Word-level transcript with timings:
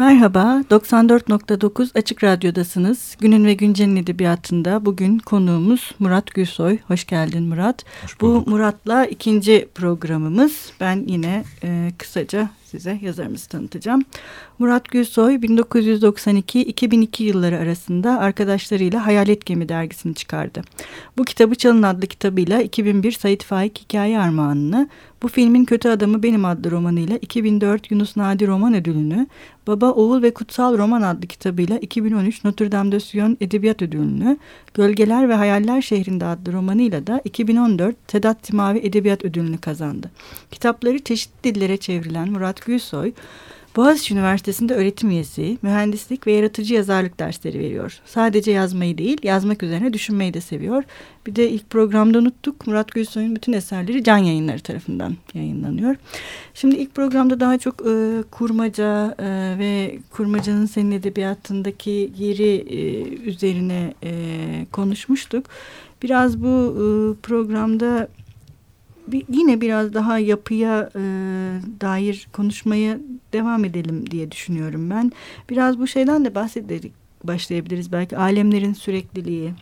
Merhaba, 0.00 0.62
94.9 0.70 1.98
Açık 1.98 2.24
Radyo'dasınız. 2.24 3.16
Günün 3.20 3.44
ve 3.44 3.54
Güncel'in 3.54 3.96
edebiyatında 3.96 4.84
bugün 4.84 5.18
konuğumuz 5.18 5.90
Murat 5.98 6.34
Gülsoy. 6.34 6.78
Hoş 6.86 7.06
geldin 7.06 7.42
Murat. 7.42 7.84
Hoş 8.02 8.20
Bu 8.20 8.44
Murat'la 8.46 9.06
ikinci 9.06 9.68
programımız. 9.74 10.72
Ben 10.80 11.04
yine 11.06 11.44
e, 11.64 11.92
kısaca 11.98 12.50
size 12.70 12.98
yazarımızı 13.02 13.48
tanıtacağım. 13.48 14.02
Murat 14.58 14.88
Gülsoy 14.88 15.34
1992-2002 15.34 17.22
yılları 17.22 17.58
arasında 17.58 18.18
arkadaşlarıyla 18.18 19.06
Hayalet 19.06 19.46
Gemi 19.46 19.68
dergisini 19.68 20.14
çıkardı. 20.14 20.62
Bu 21.18 21.24
kitabı 21.24 21.54
Çalın 21.54 21.82
adlı 21.82 22.06
kitabıyla 22.06 22.62
2001 22.62 23.12
Sait 23.12 23.44
Faik 23.44 23.78
Hikaye 23.78 24.18
Armağanını, 24.18 24.88
bu 25.22 25.28
filmin 25.28 25.64
Kötü 25.64 25.88
Adamı 25.88 26.22
Benim 26.22 26.44
adlı 26.44 26.70
romanıyla 26.70 27.16
2004 27.16 27.90
Yunus 27.90 28.16
Nadi 28.16 28.46
Roman 28.46 28.74
Ödülünü, 28.74 29.26
Baba, 29.66 29.90
Oğul 29.90 30.22
ve 30.22 30.34
Kutsal 30.34 30.78
Roman 30.78 31.02
adlı 31.02 31.26
kitabıyla 31.26 31.78
2013 31.78 32.44
Notre 32.44 32.72
Dame 32.72 32.92
de 32.92 33.00
Sion 33.00 33.36
Edebiyat 33.40 33.82
Ödülünü, 33.82 34.38
Gölgeler 34.74 35.28
ve 35.28 35.34
Hayaller 35.34 35.82
Şehrinde 35.82 36.26
adlı 36.26 36.52
romanıyla 36.52 37.06
da 37.06 37.20
2014 37.24 37.96
Sedat 38.08 38.42
Timavi 38.42 38.78
Edebiyat 38.78 39.24
Ödülünü 39.24 39.58
kazandı. 39.58 40.10
Kitapları 40.50 40.98
çeşitli 40.98 41.54
dillere 41.54 41.76
çevrilen 41.76 42.30
Murat 42.30 42.59
Gülsoy, 42.60 43.12
Boğaziçi 43.76 44.14
Üniversitesi'nde 44.14 44.74
öğretim 44.74 45.10
üyesi, 45.10 45.58
mühendislik 45.62 46.26
ve 46.26 46.32
yaratıcı 46.32 46.74
yazarlık 46.74 47.20
dersleri 47.20 47.58
veriyor. 47.58 48.00
Sadece 48.04 48.50
yazmayı 48.50 48.98
değil, 48.98 49.18
yazmak 49.22 49.62
üzerine 49.62 49.92
düşünmeyi 49.92 50.34
de 50.34 50.40
seviyor. 50.40 50.84
Bir 51.26 51.36
de 51.36 51.50
ilk 51.50 51.70
programda 51.70 52.18
unuttuk. 52.18 52.66
Murat 52.66 52.92
Gülsoy'un 52.92 53.36
bütün 53.36 53.52
eserleri 53.52 54.04
Can 54.04 54.18
Yayınları 54.18 54.60
tarafından 54.60 55.16
yayınlanıyor. 55.34 55.96
Şimdi 56.54 56.76
ilk 56.76 56.94
programda 56.94 57.40
daha 57.40 57.58
çok 57.58 57.86
e, 57.86 58.22
kurmaca 58.30 59.14
e, 59.18 59.58
ve 59.58 59.98
kurmacanın 60.10 60.66
senin 60.66 60.90
edebiyatındaki 60.90 62.12
yeri 62.18 62.54
e, 62.56 63.02
üzerine 63.08 63.94
e, 64.04 64.12
konuşmuştuk. 64.72 65.46
Biraz 66.02 66.42
bu 66.42 66.74
e, 66.76 66.82
programda 67.22 68.08
bir, 69.06 69.24
yine 69.28 69.60
biraz 69.60 69.94
daha 69.94 70.18
yapıya 70.18 70.90
e, 70.94 71.00
dair 71.80 72.28
konuşmaya 72.32 72.98
devam 73.32 73.64
edelim 73.64 74.10
diye 74.10 74.30
düşünüyorum 74.30 74.90
ben. 74.90 75.12
Biraz 75.50 75.78
bu 75.78 75.86
şeyden 75.86 76.24
de 76.24 76.34
bahsederek 76.34 76.92
başlayabiliriz 77.24 77.92
belki 77.92 78.16
alemlerin 78.16 78.72
sürekliliği. 78.72 79.52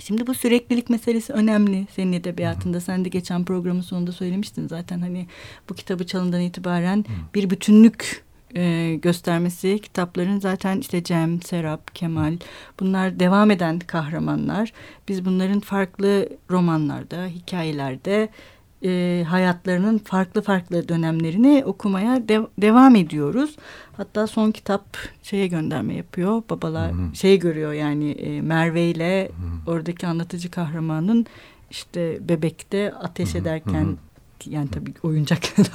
Şimdi 0.00 0.26
bu 0.26 0.34
süreklilik 0.34 0.90
meselesi 0.90 1.32
önemli 1.32 1.86
senin 1.96 2.12
edebiyatında. 2.12 2.80
Sen 2.80 3.04
de 3.04 3.08
geçen 3.08 3.44
programın 3.44 3.80
sonunda 3.80 4.12
söylemiştin 4.12 4.68
zaten 4.68 5.00
hani 5.00 5.26
bu 5.68 5.74
kitabı 5.74 6.06
çalından 6.06 6.40
itibaren 6.40 7.04
bir 7.34 7.50
bütünlük 7.50 8.24
e, 8.54 8.94
göstermesi 9.02 9.78
kitapların 9.78 10.40
zaten 10.40 10.78
işte 10.78 11.02
Cem, 11.04 11.42
Serap, 11.42 11.94
Kemal 11.94 12.36
bunlar 12.80 13.20
devam 13.20 13.50
eden 13.50 13.78
kahramanlar. 13.78 14.72
Biz 15.08 15.24
bunların 15.24 15.60
farklı 15.60 16.28
romanlarda, 16.50 17.26
hikayelerde 17.26 18.28
e, 18.84 19.24
hayatlarının 19.28 19.98
farklı 19.98 20.42
farklı 20.42 20.88
dönemlerini 20.88 21.62
okumaya 21.66 22.28
de, 22.28 22.40
devam 22.58 22.96
ediyoruz. 22.96 23.56
Hatta 23.96 24.26
son 24.26 24.50
kitap 24.50 24.84
şeye 25.22 25.46
gönderme 25.46 25.94
yapıyor. 25.94 26.42
Babalar 26.50 26.92
şey 27.14 27.38
görüyor 27.38 27.72
yani 27.72 28.10
e, 28.10 28.40
Merve 28.40 28.82
ile 28.82 29.30
oradaki 29.66 30.06
anlatıcı 30.06 30.50
kahramanın 30.50 31.26
işte 31.70 32.28
bebekte 32.28 32.92
ateş 32.92 33.34
ederken 33.34 33.96
yani 34.46 34.68
tabii 34.70 34.92
oyuncak 35.02 35.38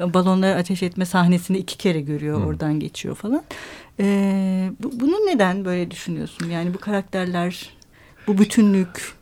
balonları 0.14 0.58
ateş 0.58 0.82
etme 0.82 1.04
sahnesini 1.04 1.58
iki 1.58 1.78
kere 1.78 2.00
görüyor 2.00 2.40
Hı. 2.40 2.44
oradan 2.44 2.80
geçiyor 2.80 3.14
falan. 3.14 3.42
Ee, 4.00 4.70
bu, 4.82 5.00
bunu 5.00 5.14
neden 5.26 5.64
böyle 5.64 5.90
düşünüyorsun? 5.90 6.50
Yani 6.50 6.74
bu 6.74 6.78
karakterler 6.78 7.70
bu 8.26 8.38
bütünlük 8.38 9.16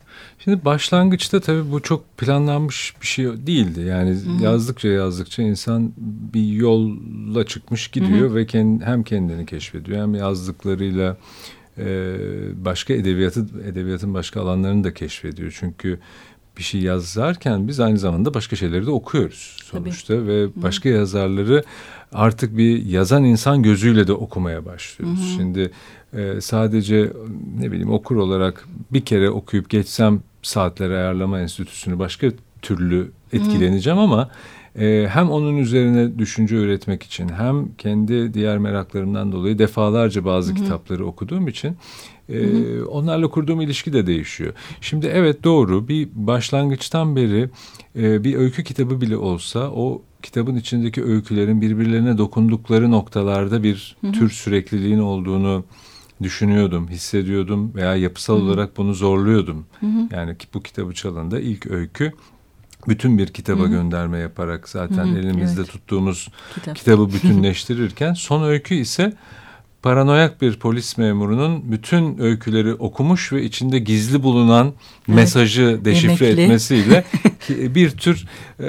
Şimdi 0.45 0.65
başlangıçta 0.65 1.39
tabii 1.39 1.71
bu 1.71 1.81
çok 1.81 2.17
planlanmış 2.17 2.93
bir 3.01 3.07
şey 3.07 3.25
değildi. 3.25 3.81
Yani 3.81 4.09
Hı-hı. 4.09 4.43
yazdıkça 4.43 4.87
yazdıkça 4.87 5.43
insan 5.43 5.93
bir 6.33 6.45
yolla 6.45 7.45
çıkmış 7.45 7.87
gidiyor 7.87 8.29
Hı-hı. 8.29 8.35
ve 8.35 8.45
kend, 8.45 8.81
hem 8.81 9.03
kendini 9.03 9.45
keşfediyor 9.45 10.01
hem 10.01 10.15
yazdıklarıyla 10.15 11.17
e, 11.77 11.85
başka 12.65 12.93
edebiyatı 12.93 13.45
edebiyatın 13.65 14.13
başka 14.13 14.41
alanlarını 14.41 14.83
da 14.83 14.93
keşfediyor. 14.93 15.57
Çünkü 15.59 15.99
bir 16.57 16.63
şey 16.63 16.81
yazarken 16.81 17.67
biz 17.67 17.79
aynı 17.79 17.97
zamanda 17.97 18.33
başka 18.33 18.55
şeyleri 18.55 18.85
de 18.85 18.91
okuyoruz 18.91 19.57
sonuçta 19.63 20.15
Tabii. 20.15 20.27
ve 20.27 20.47
başka 20.55 20.89
Hı-hı. 20.89 20.97
yazarları 20.97 21.63
artık 22.13 22.57
bir 22.57 22.85
yazan 22.85 23.23
insan 23.23 23.63
gözüyle 23.63 24.07
de 24.07 24.13
okumaya 24.13 24.65
başlıyoruz. 24.65 25.19
Hı-hı. 25.19 25.37
Şimdi 25.37 25.71
e, 26.13 26.41
sadece 26.41 27.11
ne 27.59 27.71
bileyim 27.71 27.91
okur 27.91 28.15
olarak 28.15 28.67
bir 28.93 29.01
kere 29.01 29.29
okuyup 29.29 29.69
geçsem 29.69 30.21
saatler 30.41 30.89
ayarlama 30.89 31.39
enstitüsünü 31.39 31.99
başka 31.99 32.27
türlü 32.61 33.11
etkileneceğim 33.33 33.97
Hı-hı. 33.97 34.05
ama 34.05 34.29
e, 34.79 35.07
hem 35.09 35.29
onun 35.29 35.57
üzerine 35.57 36.19
düşünce 36.19 36.55
üretmek 36.55 37.03
için 37.03 37.29
hem 37.29 37.75
kendi 37.77 38.33
diğer 38.33 38.57
meraklarımdan 38.57 39.31
dolayı 39.31 39.59
defalarca 39.59 40.25
bazı 40.25 40.51
Hı-hı. 40.51 40.63
kitapları 40.63 41.05
okuduğum 41.05 41.47
için 41.47 41.77
e, 42.29 42.81
onlarla 42.81 43.27
kurduğum 43.27 43.61
ilişki 43.61 43.93
de 43.93 44.07
değişiyor. 44.07 44.53
Şimdi 44.81 45.07
evet 45.07 45.43
doğru 45.43 45.87
bir 45.87 46.09
başlangıçtan 46.13 47.15
beri 47.15 47.49
e, 47.95 48.23
bir 48.23 48.35
öykü 48.35 48.63
kitabı 48.63 49.01
bile 49.01 49.17
olsa 49.17 49.71
o 49.71 50.01
kitabın 50.23 50.55
içindeki 50.55 51.03
öykülerin 51.03 51.61
birbirlerine 51.61 52.17
dokundukları 52.17 52.91
noktalarda 52.91 53.63
bir 53.63 53.95
Hı-hı. 54.01 54.11
tür 54.11 54.29
sürekliliğin 54.29 54.99
olduğunu 54.99 55.63
düşünüyordum, 56.23 56.87
hissediyordum 56.87 57.75
veya 57.75 57.95
yapısal 57.95 58.37
Hı-hı. 58.37 58.45
olarak 58.45 58.77
bunu 58.77 58.93
zorluyordum. 58.93 59.65
Hı-hı. 59.79 60.07
Yani 60.11 60.35
bu 60.53 60.61
kitabı 60.61 60.93
çalında 60.93 61.39
ilk 61.39 61.67
öykü 61.67 62.11
bütün 62.87 63.17
bir 63.17 63.27
kitaba 63.27 63.61
Hı-hı. 63.61 63.69
gönderme 63.69 64.17
yaparak 64.19 64.69
zaten 64.69 65.05
Hı-hı. 65.05 65.19
elimizde 65.19 65.61
evet. 65.61 65.71
tuttuğumuz 65.71 66.29
Kitap. 66.53 66.75
kitabı 66.75 67.13
bütünleştirirken 67.13 68.13
son 68.13 68.43
öykü 68.43 68.75
ise 68.75 69.13
paranoyak 69.85 70.41
bir 70.41 70.59
polis 70.59 70.97
memurunun 70.97 71.71
bütün 71.71 72.19
öyküleri 72.19 72.73
okumuş 72.73 73.33
ve 73.33 73.43
içinde 73.43 73.79
gizli 73.79 74.23
bulunan 74.23 74.67
evet. 74.67 75.15
mesajı 75.15 75.81
deşifre 75.85 76.25
Emekli. 76.25 76.43
etmesiyle 76.43 77.03
bir 77.49 77.89
tür 77.89 78.27
e, 78.59 78.63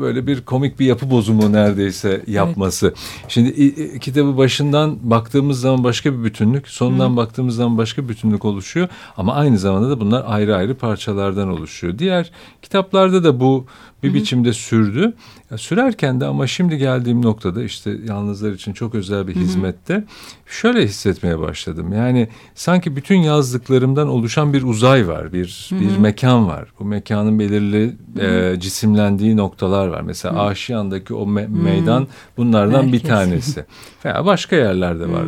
böyle 0.00 0.26
bir 0.26 0.40
komik 0.40 0.80
bir 0.80 0.86
yapı 0.86 1.10
bozumu 1.10 1.52
neredeyse 1.52 2.22
yapması. 2.26 2.86
Evet. 2.86 2.98
Şimdi 3.28 3.62
e, 3.62 3.98
kitabı 3.98 4.36
başından 4.36 5.10
baktığımız 5.10 5.60
zaman 5.60 5.84
başka 5.84 6.18
bir 6.18 6.24
bütünlük, 6.24 6.68
sonundan 6.68 7.12
Hı. 7.12 7.16
baktığımız 7.16 7.56
zaman 7.56 7.78
başka 7.78 8.04
bir 8.04 8.08
bütünlük 8.08 8.44
oluşuyor 8.44 8.88
ama 9.16 9.34
aynı 9.34 9.58
zamanda 9.58 9.90
da 9.90 10.00
bunlar 10.00 10.24
ayrı 10.26 10.56
ayrı 10.56 10.74
parçalardan 10.74 11.48
oluşuyor. 11.48 11.98
Diğer 11.98 12.30
kitaplarda 12.62 13.24
da 13.24 13.40
bu 13.40 13.66
bir 14.02 14.08
Hı-hı. 14.08 14.14
biçimde 14.16 14.52
sürdü. 14.52 15.14
Sürerken 15.58 16.20
de 16.20 16.26
ama 16.26 16.46
şimdi 16.46 16.78
geldiğim 16.78 17.22
noktada 17.22 17.62
işte 17.62 17.96
yalnızlar 18.08 18.52
için 18.52 18.72
çok 18.72 18.94
özel 18.94 19.28
bir 19.28 19.34
Hı-hı. 19.34 19.42
hizmette 19.44 20.04
şöyle 20.46 20.84
hissetmeye 20.84 21.38
başladım. 21.38 21.92
Yani 21.92 22.28
sanki 22.54 22.96
bütün 22.96 23.16
yazdıklarımdan 23.16 24.08
oluşan 24.08 24.52
bir 24.52 24.62
uzay 24.62 25.08
var, 25.08 25.32
bir 25.32 25.66
Hı-hı. 25.70 25.80
bir 25.80 25.96
mekan 25.96 26.48
var. 26.48 26.68
Bu 26.80 26.84
mekanın 26.84 27.38
belirli 27.38 27.96
e, 28.20 28.60
cisimlendiği 28.60 29.36
noktalar 29.36 29.86
var. 29.86 30.00
Mesela 30.00 30.34
Hı-hı. 30.34 30.42
Aşiyan'daki 30.42 31.14
o 31.14 31.26
me- 31.26 31.62
meydan 31.62 32.08
bunlardan 32.36 32.82
Herkes. 32.82 32.92
bir 32.92 33.08
tanesi. 33.08 33.64
Veya 34.04 34.26
başka 34.26 34.56
yerlerde 34.56 35.12
var. 35.12 35.22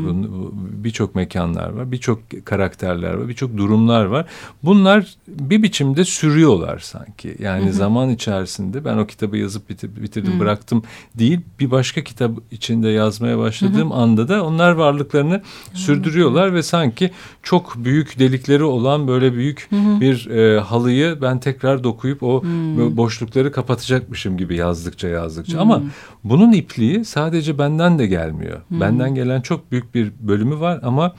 Birçok 0.84 1.14
mekanlar 1.14 1.68
var, 1.68 1.92
birçok 1.92 2.20
karakterler 2.44 3.14
var, 3.14 3.28
birçok 3.28 3.56
durumlar 3.56 4.04
var. 4.04 4.26
Bunlar 4.62 5.16
bir 5.28 5.62
biçimde 5.62 6.04
sürüyorlar 6.04 6.78
sanki. 6.78 7.36
Yani 7.38 7.64
Hı-hı. 7.64 7.72
zaman 7.72 8.10
içerisinde 8.10 8.84
ben 8.84 8.96
o 8.96 9.06
kitabı 9.06 9.36
yazıp 9.36 9.68
bitir, 9.68 9.90
bitirdim, 10.16 10.32
Hı-hı. 10.32 10.40
bıraktım 10.40 10.82
değil. 11.14 11.40
Bir 11.60 11.70
başka 11.70 12.04
kitap 12.04 12.30
içinde 12.50 12.88
yazmaya 12.88 13.38
başladığım 13.38 13.90
Hı-hı. 13.90 13.98
anda 13.98 14.28
da 14.28 14.44
onlar 14.44 14.72
varlıklarını 14.72 15.34
Hı-hı. 15.34 15.78
sürdürüyorlar 15.78 16.54
ve 16.54 16.62
sanki 16.62 17.10
çok 17.42 17.74
büyük 17.76 18.18
delikleri 18.18 18.64
olan 18.64 19.08
böyle 19.08 19.32
büyük 19.32 19.66
Hı-hı. 19.70 20.00
bir 20.00 20.30
e, 20.30 20.60
halıyı 20.60 21.18
ben 21.22 21.40
tekrar 21.40 21.84
dokuyup 21.84 22.22
o 22.22 22.42
Hı-hı. 22.42 22.96
boşlukları 22.96 23.52
kapatacakmışım 23.52 24.36
gibi 24.36 24.56
yazdıkça 24.56 25.08
yazdıkça. 25.08 25.52
Hı-hı. 25.52 25.62
Ama 25.62 25.82
bunun 26.24 26.52
ipliği 26.52 27.04
sadece 27.04 27.58
benden 27.58 27.98
de 27.98 28.06
gelmiyor. 28.06 28.60
Hmm. 28.68 28.80
Benden 28.80 29.14
gelen 29.14 29.40
çok 29.40 29.72
büyük 29.72 29.94
bir 29.94 30.12
bölümü 30.20 30.60
var 30.60 30.80
ama 30.82 31.14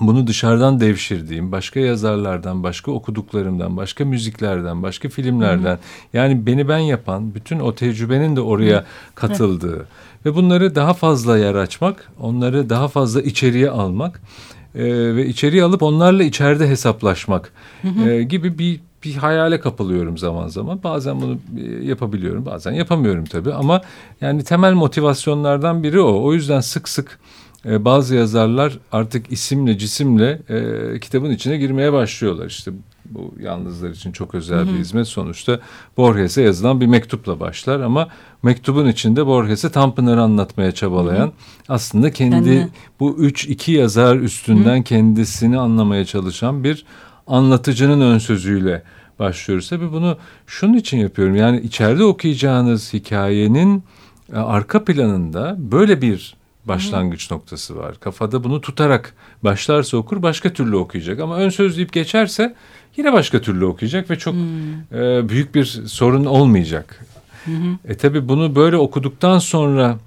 bunu 0.00 0.26
dışarıdan 0.26 0.80
devşirdiğim, 0.80 1.52
başka 1.52 1.80
yazarlardan, 1.80 2.62
başka 2.62 2.90
okuduklarımdan, 2.90 3.76
başka 3.76 4.04
müziklerden, 4.04 4.82
başka 4.82 5.08
filmlerden, 5.08 5.74
hmm. 5.74 5.82
yani 6.12 6.46
beni 6.46 6.68
ben 6.68 6.78
yapan 6.78 7.34
bütün 7.34 7.60
o 7.60 7.74
tecrübenin 7.74 8.36
de 8.36 8.40
oraya 8.40 8.78
hmm. 8.80 8.86
katıldığı 9.14 9.86
ve 10.26 10.34
bunları 10.34 10.74
daha 10.74 10.94
fazla 10.94 11.38
yer 11.38 11.54
açmak, 11.54 12.10
onları 12.20 12.70
daha 12.70 12.88
fazla 12.88 13.22
içeriye 13.22 13.70
almak 13.70 14.20
e, 14.74 14.84
ve 15.16 15.26
içeriye 15.26 15.64
alıp 15.64 15.82
onlarla 15.82 16.22
içeride 16.22 16.68
hesaplaşmak 16.68 17.52
e, 18.06 18.22
gibi 18.22 18.58
bir 18.58 18.80
bir 19.04 19.14
hayale 19.14 19.60
kapılıyorum 19.60 20.18
zaman 20.18 20.48
zaman. 20.48 20.80
Bazen 20.84 21.20
bunu 21.20 21.38
yapabiliyorum, 21.82 22.46
bazen 22.46 22.72
yapamıyorum 22.72 23.24
tabii. 23.24 23.52
Ama 23.52 23.80
yani 24.20 24.44
temel 24.44 24.72
motivasyonlardan 24.72 25.82
biri 25.82 26.00
o. 26.00 26.22
O 26.22 26.32
yüzden 26.34 26.60
sık 26.60 26.88
sık 26.88 27.18
e, 27.66 27.84
bazı 27.84 28.14
yazarlar 28.14 28.78
artık 28.92 29.32
isimle, 29.32 29.78
cisimle 29.78 30.40
e, 30.48 31.00
kitabın 31.00 31.30
içine 31.30 31.56
girmeye 31.56 31.92
başlıyorlar. 31.92 32.46
İşte 32.46 32.70
bu 33.10 33.34
yalnızlar 33.40 33.90
için 33.90 34.12
çok 34.12 34.34
özel 34.34 34.68
bir 34.68 34.78
hizmet. 34.78 35.06
Sonuçta 35.06 35.60
Borges'e 35.96 36.42
yazılan 36.42 36.80
bir 36.80 36.86
mektupla 36.86 37.40
başlar 37.40 37.80
ama 37.80 38.08
mektubun 38.42 38.88
içinde 38.88 39.26
Borges'e 39.26 39.70
Tanpınar'ı 39.70 40.22
anlatmaya 40.22 40.72
çabalayan 40.72 41.26
Hı-hı. 41.26 41.32
aslında 41.68 42.12
kendi 42.12 42.50
ben 42.50 42.70
bu 43.00 43.16
üç 43.18 43.44
iki 43.44 43.72
yazar 43.72 44.16
üstünden 44.16 44.76
Hı-hı. 44.76 44.84
kendisini 44.84 45.58
anlamaya 45.58 46.04
çalışan 46.04 46.64
bir 46.64 46.84
anlatıcının 47.26 48.00
ön 48.00 48.18
sözüyle 48.18 48.82
başlıyoruz. 49.18 49.68
Tabii 49.68 49.92
bunu 49.92 50.16
şunun 50.46 50.74
için 50.74 50.98
yapıyorum. 50.98 51.36
Yani 51.36 51.60
içeride 51.60 52.04
okuyacağınız 52.04 52.92
hikayenin 52.92 53.84
e, 54.32 54.36
arka 54.36 54.84
planında 54.84 55.56
böyle 55.58 56.02
bir 56.02 56.39
başlangıç 56.64 57.30
Hı. 57.30 57.34
noktası 57.34 57.76
var. 57.76 58.00
Kafada 58.00 58.44
bunu 58.44 58.60
tutarak 58.60 59.14
başlarsa 59.44 59.96
okur 59.96 60.22
başka 60.22 60.52
türlü 60.52 60.76
okuyacak 60.76 61.20
ama 61.20 61.36
ön 61.36 61.48
söz 61.48 61.76
deyip 61.76 61.92
geçerse 61.92 62.54
yine 62.96 63.12
başka 63.12 63.40
türlü 63.40 63.64
okuyacak 63.64 64.10
ve 64.10 64.18
çok 64.18 64.34
hmm. 64.34 64.98
e, 64.98 65.28
büyük 65.28 65.54
bir 65.54 65.64
sorun 65.86 66.24
olmayacak. 66.24 67.06
Hı 67.44 67.50
E 67.84 67.96
tabi 67.96 68.28
bunu 68.28 68.56
böyle 68.56 68.76
okuduktan 68.76 69.38
sonra 69.38 69.98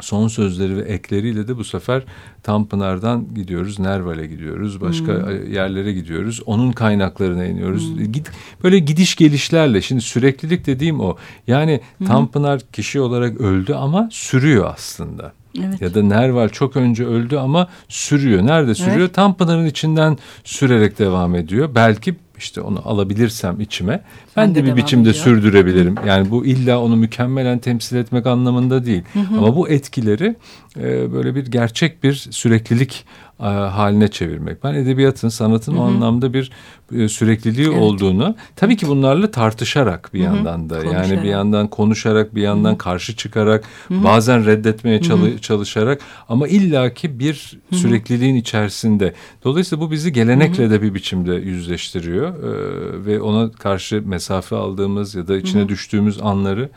son 0.00 0.28
sözleri 0.28 0.76
ve 0.76 0.80
ekleriyle 0.80 1.48
de 1.48 1.56
bu 1.56 1.64
sefer 1.64 2.02
Tanpınar'dan 2.42 3.34
gidiyoruz, 3.34 3.78
Nerval'e 3.78 4.26
gidiyoruz, 4.26 4.80
başka 4.80 5.12
hmm. 5.12 5.52
yerlere 5.52 5.92
gidiyoruz. 5.92 6.40
Onun 6.46 6.72
kaynaklarına 6.72 7.44
iniyoruz. 7.44 7.96
Hmm. 7.96 8.12
Gid, 8.12 8.26
böyle 8.64 8.78
gidiş 8.78 9.16
gelişlerle 9.16 9.82
şimdi 9.82 10.00
süreklilik 10.00 10.66
dediğim 10.66 11.00
o. 11.00 11.16
Yani 11.46 11.80
hmm. 11.98 12.06
Tanpınar 12.06 12.60
kişi 12.72 13.00
olarak 13.00 13.40
öldü 13.40 13.74
ama 13.74 14.08
sürüyor 14.12 14.72
aslında. 14.74 15.32
Evet. 15.58 15.80
Ya 15.80 15.94
da 15.94 16.02
Nerval 16.02 16.48
çok 16.48 16.76
önce 16.76 17.06
öldü 17.06 17.36
ama 17.36 17.68
sürüyor. 17.88 18.46
Nerede 18.46 18.74
sürüyor? 18.74 18.96
Evet. 18.98 19.14
Tanpınar'ın 19.14 19.66
içinden 19.66 20.18
sürerek 20.44 20.98
devam 20.98 21.34
ediyor. 21.34 21.70
Belki 21.74 22.14
işte 22.38 22.60
onu 22.60 22.82
alabilirsem 22.84 23.60
içime 23.60 23.92
ben 24.36 24.46
Sen 24.46 24.54
de, 24.54 24.58
de 24.58 24.66
bir 24.66 24.76
biçimde 24.76 25.10
ediyor. 25.10 25.24
sürdürebilirim. 25.24 25.94
Yani 26.06 26.30
bu 26.30 26.46
illa 26.46 26.80
onu 26.80 26.96
mükemmelen 26.96 27.58
temsil 27.58 27.96
etmek 27.96 28.26
anlamında 28.26 28.86
değil. 28.86 29.02
Hı 29.12 29.18
hı. 29.20 29.38
Ama 29.38 29.56
bu 29.56 29.68
etkileri 29.68 30.36
e, 30.76 31.12
böyle 31.12 31.34
bir 31.34 31.46
gerçek 31.46 32.02
bir 32.04 32.14
süreklilik 32.14 33.04
e, 33.42 33.44
haline 33.44 34.08
çevirmek. 34.08 34.64
Ben 34.64 34.74
edebiyatın, 34.74 35.28
sanatın 35.28 35.72
Hı-hı. 35.72 35.80
o 35.80 35.84
anlamda 35.84 36.34
bir 36.34 36.50
e, 36.94 37.08
sürekliliği 37.08 37.66
evet. 37.66 37.78
olduğunu 37.78 38.36
tabii 38.56 38.76
ki 38.76 38.88
bunlarla 38.88 39.30
tartışarak 39.30 40.10
bir 40.14 40.24
Hı-hı. 40.24 40.36
yandan 40.36 40.70
da 40.70 40.82
konuşarak. 40.82 41.08
yani 41.08 41.22
bir 41.22 41.28
yandan 41.28 41.68
konuşarak 41.68 42.34
bir 42.34 42.42
yandan 42.42 42.70
Hı-hı. 42.70 42.78
karşı 42.78 43.16
çıkarak 43.16 43.64
Hı-hı. 43.88 44.04
bazen 44.04 44.46
reddetmeye 44.46 45.00
çalı- 45.00 45.38
çalışarak 45.38 46.00
ama 46.28 46.48
illaki 46.48 47.18
bir 47.18 47.58
Hı-hı. 47.70 47.78
sürekliliğin 47.78 48.34
içerisinde. 48.34 49.14
Dolayısıyla 49.44 49.86
bu 49.86 49.90
bizi 49.90 50.12
gelenekle 50.12 50.64
Hı-hı. 50.64 50.70
de 50.70 50.82
bir 50.82 50.94
biçimde 50.94 51.34
yüzleştiriyor 51.34 52.28
ee, 52.28 53.06
ve 53.06 53.20
ona 53.20 53.52
karşı 53.52 54.02
mesafe 54.06 54.56
aldığımız 54.56 55.14
ya 55.14 55.28
da 55.28 55.36
içine 55.36 55.60
Hı-hı. 55.60 55.68
düştüğümüz 55.68 56.22
anları 56.22 56.68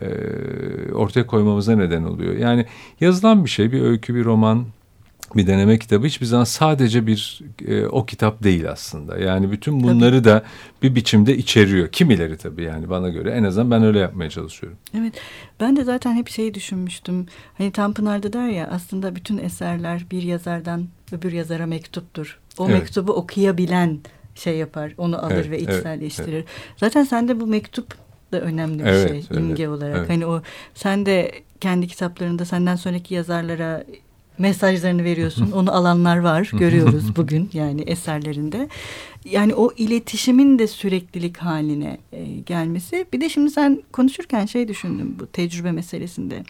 e, 0.00 0.08
ortaya 0.92 1.26
koymamıza 1.26 1.76
neden 1.76 2.04
oluyor. 2.04 2.36
Yani 2.36 2.66
yazılan 3.00 3.44
bir 3.44 3.50
şey, 3.50 3.72
bir 3.72 3.82
öykü, 3.82 4.14
bir 4.14 4.24
roman, 4.24 4.64
bir 5.36 5.46
deneme 5.46 5.78
kitabı 5.78 6.06
hiçbir 6.06 6.26
zaman 6.26 6.44
sadece 6.44 7.06
bir 7.06 7.40
e, 7.66 7.86
o 7.86 8.06
kitap 8.06 8.42
değil 8.42 8.70
aslında. 8.70 9.18
Yani 9.18 9.50
bütün 9.50 9.82
bunları 9.82 10.16
tabii. 10.16 10.24
da 10.24 10.42
bir 10.82 10.94
biçimde 10.94 11.36
içeriyor. 11.36 11.88
Kimileri 11.88 12.36
tabii 12.36 12.62
yani 12.62 12.90
bana 12.90 13.08
göre 13.08 13.30
en 13.30 13.44
azından 13.44 13.70
ben 13.70 13.82
öyle 13.82 13.98
yapmaya 13.98 14.30
çalışıyorum. 14.30 14.78
Evet 14.98 15.14
ben 15.60 15.76
de 15.76 15.84
zaten 15.84 16.14
hep 16.14 16.28
şeyi 16.28 16.54
düşünmüştüm. 16.54 17.26
Hani 17.58 17.72
Tanpınar'da 17.72 18.32
der 18.32 18.48
ya 18.48 18.68
aslında 18.72 19.14
bütün 19.14 19.38
eserler 19.38 20.06
bir 20.10 20.22
yazardan 20.22 20.88
öbür 21.12 21.32
yazara 21.32 21.66
mektuptur. 21.66 22.38
O 22.58 22.68
evet. 22.68 22.80
mektubu 22.80 23.12
okuyabilen 23.12 23.98
şey 24.34 24.56
yapar 24.56 24.94
onu 24.98 25.24
alır 25.24 25.34
evet, 25.34 25.50
ve 25.50 25.60
içselleştirir. 25.60 26.32
Evet, 26.32 26.46
evet. 26.46 26.76
Zaten 26.76 27.04
sende 27.04 27.40
bu 27.40 27.46
mektup 27.46 27.94
da 28.32 28.40
önemli 28.40 28.78
bir 28.78 28.88
evet, 28.88 29.08
şey 29.08 29.24
öyle. 29.30 29.40
imge 29.40 29.68
olarak. 29.68 29.98
Evet. 29.98 30.10
Hani 30.10 30.26
o 30.26 30.42
sen 30.74 31.06
de 31.06 31.32
kendi 31.60 31.88
kitaplarında 31.88 32.44
senden 32.44 32.76
sonraki 32.76 33.14
yazarlara 33.14 33.84
mesajlarını 34.38 35.04
veriyorsun. 35.04 35.52
Onu 35.52 35.72
alanlar 35.72 36.16
var. 36.16 36.50
Görüyoruz 36.58 37.16
bugün 37.16 37.50
yani 37.52 37.82
eserlerinde. 37.82 38.68
Yani 39.24 39.54
o 39.54 39.72
iletişimin 39.76 40.58
de 40.58 40.66
süreklilik 40.66 41.36
haline 41.36 41.98
e, 42.12 42.24
gelmesi. 42.24 43.06
Bir 43.12 43.20
de 43.20 43.28
şimdi 43.28 43.50
sen 43.50 43.82
konuşurken 43.92 44.46
şey 44.46 44.68
düşündüm 44.68 45.16
bu 45.20 45.26
tecrübe 45.26 45.72
meselesinde. 45.72 46.42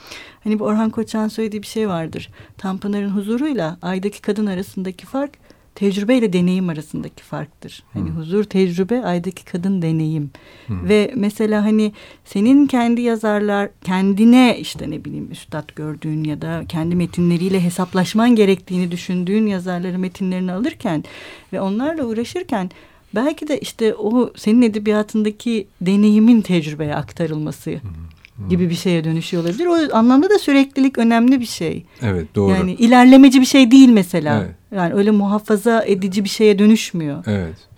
Hani 0.44 0.58
bu 0.58 0.64
Orhan 0.64 0.90
Koçan 0.90 1.28
söylediği 1.28 1.62
bir 1.62 1.66
şey 1.66 1.88
vardır. 1.88 2.30
Tanpınar'ın 2.58 3.10
huzuruyla 3.10 3.78
aydaki 3.82 4.22
kadın 4.22 4.46
arasındaki 4.46 5.06
fark 5.06 5.47
tecrübe 5.78 6.16
ile 6.16 6.32
deneyim 6.32 6.68
arasındaki 6.68 7.22
farktır. 7.22 7.82
Hani 7.92 8.08
hmm. 8.08 8.16
huzur 8.16 8.44
tecrübe, 8.44 9.04
aydaki 9.04 9.44
kadın 9.44 9.82
deneyim. 9.82 10.30
Hmm. 10.66 10.88
Ve 10.88 11.12
mesela 11.16 11.64
hani 11.64 11.92
senin 12.24 12.66
kendi 12.66 13.00
yazarlar 13.00 13.70
kendine 13.84 14.58
işte 14.60 14.90
ne 14.90 15.04
bileyim 15.04 15.30
üstad 15.30 15.74
gördüğün 15.76 16.24
ya 16.24 16.42
da 16.42 16.64
kendi 16.68 16.96
metinleriyle 16.96 17.64
hesaplaşman 17.64 18.34
gerektiğini 18.34 18.90
düşündüğün 18.90 19.46
yazarları 19.46 19.98
metinlerini 19.98 20.52
alırken 20.52 21.04
ve 21.52 21.60
onlarla 21.60 22.04
uğraşırken 22.04 22.70
belki 23.14 23.48
de 23.48 23.60
işte 23.60 23.94
o 23.94 24.32
senin 24.36 24.62
edebiyatındaki 24.62 25.68
deneyimin 25.80 26.40
tecrübeye 26.40 26.94
aktarılması 26.94 27.70
hmm 27.70 28.08
gibi 28.50 28.70
bir 28.70 28.74
şeye 28.74 29.04
dönüşüyor 29.04 29.42
olabilir. 29.42 29.66
O 29.66 29.96
anlamda 29.96 30.30
da 30.30 30.38
süreklilik 30.38 30.98
önemli 30.98 31.40
bir 31.40 31.46
şey. 31.46 31.84
Evet 32.02 32.34
doğru. 32.34 32.52
Yani 32.52 32.72
ilerlemeci 32.72 33.40
bir 33.40 33.46
şey 33.46 33.70
değil 33.70 33.88
mesela. 33.88 34.42
Evet. 34.44 34.54
Yani 34.74 34.94
öyle 34.94 35.10
muhafaza 35.10 35.84
edici 35.84 36.24
bir 36.24 36.28
şeye 36.28 36.58
dönüşmüyor. 36.58 37.24
Evet. 37.26 37.68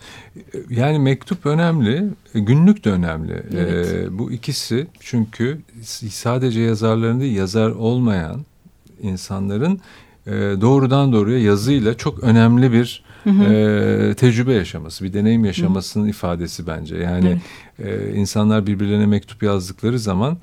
Yani 0.71 0.99
mektup 0.99 1.47
önemli, 1.47 2.05
günlük 2.35 2.85
de 2.85 2.91
önemli. 2.91 3.43
Evet. 3.55 3.95
Ee, 3.95 4.19
bu 4.19 4.33
ikisi 4.33 4.87
çünkü 5.01 5.59
sadece 6.11 6.61
yazarların 6.61 7.21
değil 7.21 7.37
yazar 7.37 7.71
olmayan 7.71 8.45
insanların 9.03 9.81
e, 10.27 10.31
doğrudan 10.61 11.13
doğruya 11.13 11.39
yazıyla 11.39 11.95
çok 11.97 12.25
önemli 12.25 12.73
bir 12.73 13.05
hı 13.25 13.31
hı. 13.31 13.45
E, 13.45 14.15
tecrübe 14.15 14.53
yaşaması, 14.53 15.05
bir 15.05 15.13
deneyim 15.13 15.45
yaşamasının 15.45 16.05
hı. 16.05 16.09
ifadesi 16.09 16.67
bence. 16.67 16.97
Yani 16.97 17.41
evet. 17.79 18.11
e, 18.11 18.15
insanlar 18.15 18.67
birbirlerine 18.67 19.07
mektup 19.07 19.43
yazdıkları 19.43 19.99
zaman 19.99 20.39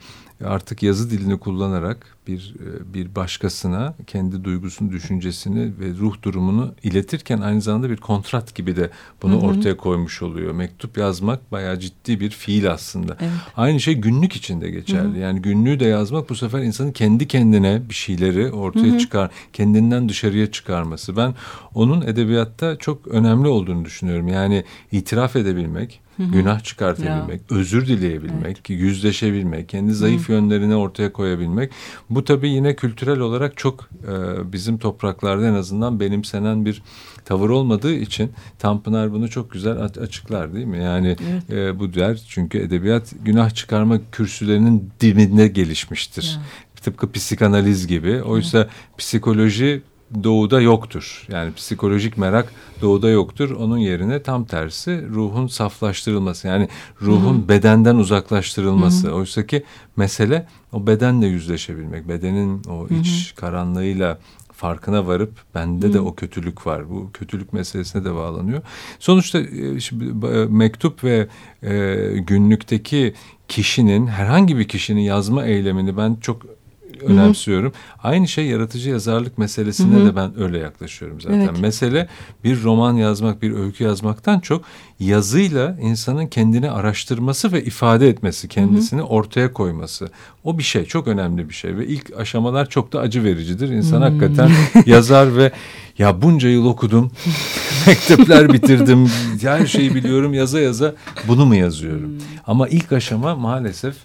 artık 0.45 0.83
yazı 0.83 1.09
dilini 1.09 1.39
kullanarak 1.39 2.16
bir 2.27 2.55
e, 2.59 2.93
bir 2.93 3.15
başkasına 3.15 3.95
kendi 4.07 4.43
duygusunu, 4.43 4.91
düşüncesini 4.91 5.71
ve 5.79 5.97
ruh 5.99 6.21
durumunu 6.23 6.75
iletirken 6.83 7.41
aynı 7.41 7.61
zamanda 7.61 7.89
bir 7.89 7.97
kontrat 7.97 8.55
gibi 8.55 8.75
de 8.75 8.89
bunu 9.21 9.33
hı 9.33 9.37
hı. 9.37 9.41
ortaya 9.41 9.77
koymuş 9.77 10.21
oluyor. 10.21 10.53
Mektup 10.53 10.97
yazmak 10.97 11.51
bayağı 11.51 11.79
ciddi 11.79 12.19
bir 12.19 12.29
fiil 12.29 12.71
aslında. 12.71 13.17
Evet. 13.19 13.31
Aynı 13.55 13.79
şey 13.79 13.93
günlük 13.93 14.35
için 14.35 14.61
de 14.61 14.69
geçerli. 14.69 15.09
Hı 15.09 15.13
hı. 15.13 15.17
Yani 15.17 15.41
günlüğü 15.41 15.79
de 15.79 15.85
yazmak 15.85 16.29
bu 16.29 16.35
sefer 16.35 16.61
insanın 16.61 16.91
kendi 16.91 17.27
kendine 17.27 17.81
bir 17.89 17.95
şeyleri 17.95 18.51
ortaya 18.51 18.91
hı 18.91 18.95
hı. 18.95 18.97
çıkar, 18.97 19.31
kendinden 19.53 20.09
dışarıya 20.09 20.51
çıkarması. 20.51 21.17
Ben 21.17 21.35
onun 21.75 22.01
edebiyatta 22.01 22.75
çok 22.75 23.07
önemli 23.07 23.47
olduğunu 23.47 23.85
düşünüyorum. 23.85 24.27
Yani 24.27 24.63
itiraf 24.91 25.35
edebilmek, 25.35 26.01
Hı 26.17 26.23
hı. 26.23 26.31
Günah 26.31 26.63
çıkartabilmek, 26.63 27.41
ya. 27.51 27.57
özür 27.57 27.87
dileyebilmek, 27.87 28.57
evet. 28.69 28.69
yüzleşebilmek, 28.69 29.69
kendi 29.69 29.93
zayıf 29.93 30.29
hı. 30.29 30.33
yönlerini 30.33 30.75
ortaya 30.75 31.13
koyabilmek. 31.13 31.71
Bu 32.09 32.16
tabii 32.23 32.49
yine 32.49 32.75
kültürel 32.75 33.19
olarak 33.19 33.57
çok 33.57 33.89
e, 34.07 34.51
bizim 34.53 34.77
topraklarda 34.77 35.47
en 35.47 35.53
azından 35.53 35.99
benimsenen 35.99 36.65
bir 36.65 36.81
tavır 37.25 37.49
olmadığı 37.49 37.93
için 37.93 38.31
Tanpınar 38.59 39.11
bunu 39.11 39.29
çok 39.29 39.51
güzel 39.51 39.81
açıklar 39.81 40.53
değil 40.53 40.65
mi? 40.65 40.83
Yani 40.83 41.15
evet. 41.29 41.75
e, 41.75 41.79
bu 41.79 41.93
der 41.93 42.21
çünkü 42.29 42.57
edebiyat 42.57 43.13
günah 43.25 43.49
çıkarma 43.49 43.99
kürsülerinin 44.11 44.91
dibinde 44.99 45.47
gelişmiştir. 45.47 46.31
Ya. 46.35 46.43
Tıpkı 46.81 47.11
psikanaliz 47.11 47.87
gibi. 47.87 48.21
Oysa 48.21 48.57
evet. 48.57 48.69
psikoloji 48.97 49.81
doğuda 50.23 50.61
yoktur. 50.61 51.25
Yani 51.31 51.53
psikolojik 51.53 52.17
merak 52.17 52.53
doğuda 52.81 53.09
yoktur. 53.09 53.51
Onun 53.51 53.77
yerine 53.77 54.23
tam 54.23 54.45
tersi 54.45 55.07
ruhun 55.09 55.47
saflaştırılması. 55.47 56.47
Yani 56.47 56.67
ruhun 57.01 57.37
Hı-hı. 57.37 57.49
bedenden 57.49 57.95
uzaklaştırılması. 57.95 59.13
Oysa 59.13 59.45
ki 59.45 59.63
mesele 59.97 60.47
o 60.71 60.87
bedenle 60.87 61.27
yüzleşebilmek. 61.27 62.09
Bedenin 62.09 62.61
o 62.69 62.89
Hı-hı. 62.89 62.99
iç 62.99 63.33
karanlığıyla 63.35 64.17
farkına 64.53 65.07
varıp 65.07 65.31
bende 65.55 65.87
Hı. 65.87 65.93
de 65.93 65.99
o 65.99 66.15
kötülük 66.15 66.67
var. 66.67 66.89
Bu 66.89 67.09
kötülük 67.13 67.53
meselesine 67.53 68.05
de 68.05 68.15
bağlanıyor. 68.15 68.61
Sonuçta 68.99 69.39
e, 69.39 69.79
şimdi, 69.79 70.27
e, 70.27 70.45
mektup 70.45 71.03
ve 71.03 71.27
e, 71.63 71.95
günlükteki 72.17 73.13
kişinin 73.47 74.07
herhangi 74.07 74.57
bir 74.57 74.67
kişinin 74.67 75.01
yazma 75.01 75.45
eylemini 75.45 75.97
ben 75.97 76.17
çok 76.21 76.56
önemsiyorum. 77.01 77.71
Hı-hı. 77.71 78.07
Aynı 78.11 78.27
şey 78.27 78.45
yaratıcı 78.45 78.89
yazarlık 78.89 79.37
meselesine 79.37 79.95
Hı-hı. 79.95 80.05
de 80.05 80.15
ben 80.15 80.41
öyle 80.41 80.57
yaklaşıyorum 80.57 81.21
zaten. 81.21 81.39
Evet. 81.39 81.59
Mesele 81.59 82.07
bir 82.43 82.63
roman 82.63 82.93
yazmak, 82.93 83.41
bir 83.41 83.51
öykü 83.51 83.83
yazmaktan 83.83 84.39
çok 84.39 84.61
yazıyla 84.99 85.77
insanın 85.81 86.27
kendini 86.27 86.71
araştırması 86.71 87.51
ve 87.51 87.63
ifade 87.63 88.09
etmesi, 88.09 88.47
kendisini 88.47 88.99
Hı-hı. 88.99 89.07
ortaya 89.07 89.53
koyması. 89.53 90.09
O 90.43 90.57
bir 90.57 90.63
şey, 90.63 90.85
çok 90.85 91.07
önemli 91.07 91.49
bir 91.49 91.53
şey 91.53 91.77
ve 91.77 91.87
ilk 91.87 92.17
aşamalar 92.17 92.69
çok 92.69 92.93
da 92.93 92.99
acı 92.99 93.23
vericidir. 93.23 93.69
İnsan 93.69 94.01
Hı-hı. 94.01 94.09
hakikaten 94.09 94.51
yazar 94.85 95.37
ve 95.37 95.51
ya 95.97 96.21
bunca 96.21 96.49
yıl 96.49 96.65
okudum, 96.65 97.11
mektepler 97.87 98.53
bitirdim, 98.53 99.11
her 99.41 99.65
şeyi 99.65 99.95
biliyorum 99.95 100.33
yaza 100.33 100.59
yaza 100.59 100.95
bunu 101.27 101.45
mu 101.45 101.55
yazıyorum? 101.55 102.09
Hmm. 102.09 102.19
Ama 102.47 102.67
ilk 102.67 102.91
aşama 102.91 103.35
maalesef 103.35 103.95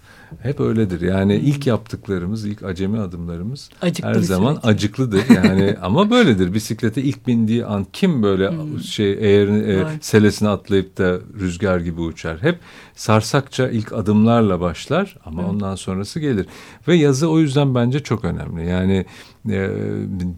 hep 0.42 0.60
öyledir. 0.60 1.00
Yani 1.00 1.38
hmm. 1.38 1.46
ilk 1.46 1.66
yaptıklarımız, 1.66 2.44
ilk 2.44 2.62
acemi 2.62 3.00
adımlarımız 3.00 3.70
Acıklı 3.82 4.08
her 4.08 4.14
zaman 4.14 4.54
süreç. 4.54 4.64
acıklıdır. 4.64 5.24
Yani 5.34 5.76
ama 5.82 6.10
böyledir. 6.10 6.54
Bisiklete 6.54 7.02
ilk 7.02 7.26
bindiği 7.26 7.66
an 7.66 7.86
kim 7.92 8.22
böyle 8.22 8.50
hmm. 8.50 8.80
şey 8.80 9.12
eğer 9.12 9.48
e, 9.48 9.86
selesine 10.00 10.48
atlayıp 10.48 10.98
da 10.98 11.18
rüzgar 11.40 11.80
gibi 11.80 12.00
uçar? 12.00 12.42
Hep 12.42 12.58
sarsakça 12.94 13.68
ilk 13.68 13.92
adımlarla 13.92 14.60
başlar 14.60 15.16
ama 15.24 15.42
evet. 15.42 15.50
ondan 15.52 15.74
sonrası 15.74 16.20
gelir. 16.20 16.46
Ve 16.88 16.94
yazı 16.94 17.30
o 17.30 17.38
yüzden 17.38 17.74
bence 17.74 18.00
çok 18.00 18.24
önemli. 18.24 18.68
Yani 18.68 19.06
e, 19.50 19.70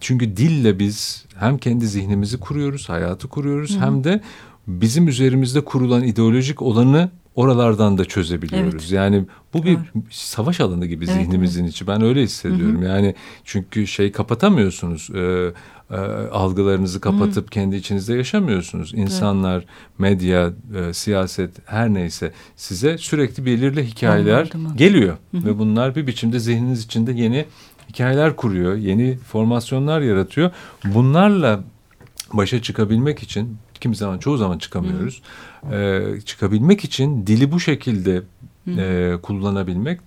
çünkü 0.00 0.36
dille 0.36 0.78
biz 0.78 1.24
hem 1.34 1.58
kendi 1.58 1.86
zihnimizi 1.86 2.40
kuruyoruz, 2.40 2.88
hayatı 2.88 3.28
kuruyoruz 3.28 3.76
Hı. 3.76 3.80
hem 3.80 4.04
de 4.04 4.20
bizim 4.66 5.08
üzerimizde 5.08 5.60
kurulan 5.60 6.02
ideolojik 6.02 6.62
olanı 6.62 7.10
oralardan 7.36 7.98
da 7.98 8.04
çözebiliyoruz. 8.04 8.82
Evet. 8.82 8.92
Yani 8.92 9.24
bu 9.54 9.64
bir 9.64 9.76
Doğru. 9.76 10.02
savaş 10.10 10.60
alanı 10.60 10.86
gibi 10.86 11.04
evet, 11.04 11.14
zihnimizin 11.14 11.62
evet. 11.62 11.72
içi. 11.72 11.86
Ben 11.86 12.02
öyle 12.02 12.22
hissediyorum. 12.22 12.82
Hı 12.82 12.86
hı. 12.86 12.88
Yani 12.88 13.14
çünkü 13.44 13.86
şey 13.86 14.12
kapatamıyorsunuz. 14.12 15.10
E, 15.14 15.52
e, 15.90 15.96
algılarınızı 16.32 17.00
kapatıp 17.00 17.46
hı. 17.46 17.50
kendi 17.50 17.76
içinizde 17.76 18.14
yaşamıyorsunuz. 18.14 18.94
İnsanlar, 18.94 19.56
evet. 19.56 19.68
medya, 19.98 20.52
e, 20.76 20.92
siyaset 20.92 21.50
her 21.64 21.94
neyse 21.94 22.32
size 22.56 22.98
sürekli 22.98 23.46
belirli 23.46 23.86
hikayeler 23.86 24.50
Anladım. 24.54 24.76
geliyor 24.76 25.16
hı 25.30 25.38
hı. 25.38 25.46
ve 25.46 25.58
bunlar 25.58 25.94
bir 25.96 26.06
biçimde 26.06 26.38
zihniniz 26.38 26.84
içinde 26.84 27.12
yeni 27.12 27.44
hikayeler 27.88 28.36
kuruyor, 28.36 28.76
yeni 28.76 29.16
formasyonlar 29.16 30.00
yaratıyor. 30.00 30.50
Bunlarla 30.84 31.60
başa 32.32 32.62
çıkabilmek 32.62 33.22
için 33.22 33.56
kimi 33.80 33.96
zaman 33.96 34.18
çoğu 34.18 34.36
zaman 34.36 34.58
çıkamıyoruz. 34.58 35.22
Ee, 35.72 36.02
çıkabilmek 36.24 36.84
için 36.84 37.26
dili 37.26 37.52
bu 37.52 37.60
şekilde 37.60 38.22
e, 38.68 39.14
kullanabilmek, 39.22 40.00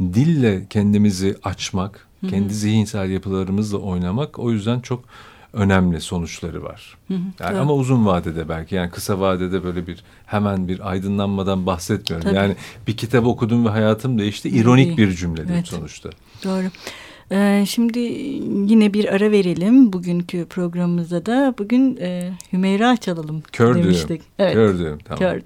dille 0.00 0.66
kendimizi 0.70 1.36
açmak, 1.44 2.06
Hı 2.20 2.26
-hı. 2.26 2.30
kendi 2.30 2.54
zihinsel 2.54 3.10
yapılarımızla 3.10 3.78
oynamak 3.78 4.38
o 4.38 4.52
yüzden 4.52 4.80
çok 4.80 5.04
önemli 5.52 6.00
sonuçları 6.00 6.62
var. 6.62 6.96
Hı 7.08 7.14
hı, 7.14 7.18
yani 7.40 7.58
ama 7.58 7.74
uzun 7.74 8.06
vadede 8.06 8.48
belki 8.48 8.74
yani 8.74 8.90
kısa 8.90 9.20
vadede 9.20 9.64
böyle 9.64 9.86
bir 9.86 10.04
hemen 10.26 10.68
bir 10.68 10.90
aydınlanmadan 10.90 11.66
bahsetmiyorum. 11.66 12.28
Tabii. 12.28 12.36
Yani 12.36 12.56
bir 12.86 12.96
kitap 12.96 13.26
okudum 13.26 13.64
ve 13.64 13.68
hayatım 13.68 14.18
değişti. 14.18 14.48
İronik 14.48 14.98
bir 14.98 15.12
cümledir 15.12 15.54
evet. 15.54 15.66
sonuçta. 15.66 16.10
Doğru. 16.44 16.66
Ee, 17.30 17.64
şimdi 17.68 17.98
yine 18.72 18.94
bir 18.94 19.14
ara 19.14 19.30
verelim 19.30 19.92
bugünkü 19.92 20.44
programımızda 20.44 21.26
da. 21.26 21.54
Bugün 21.58 21.96
e, 22.00 22.32
Hümeyra 22.52 22.96
çalalım 22.96 23.42
Kör 23.52 23.74
demiştik. 23.74 24.22
Evet. 24.38 24.52
Kör 24.54 24.78
düğüm. 24.78 24.98
Tamam. 24.98 25.18
Kör 25.18 25.44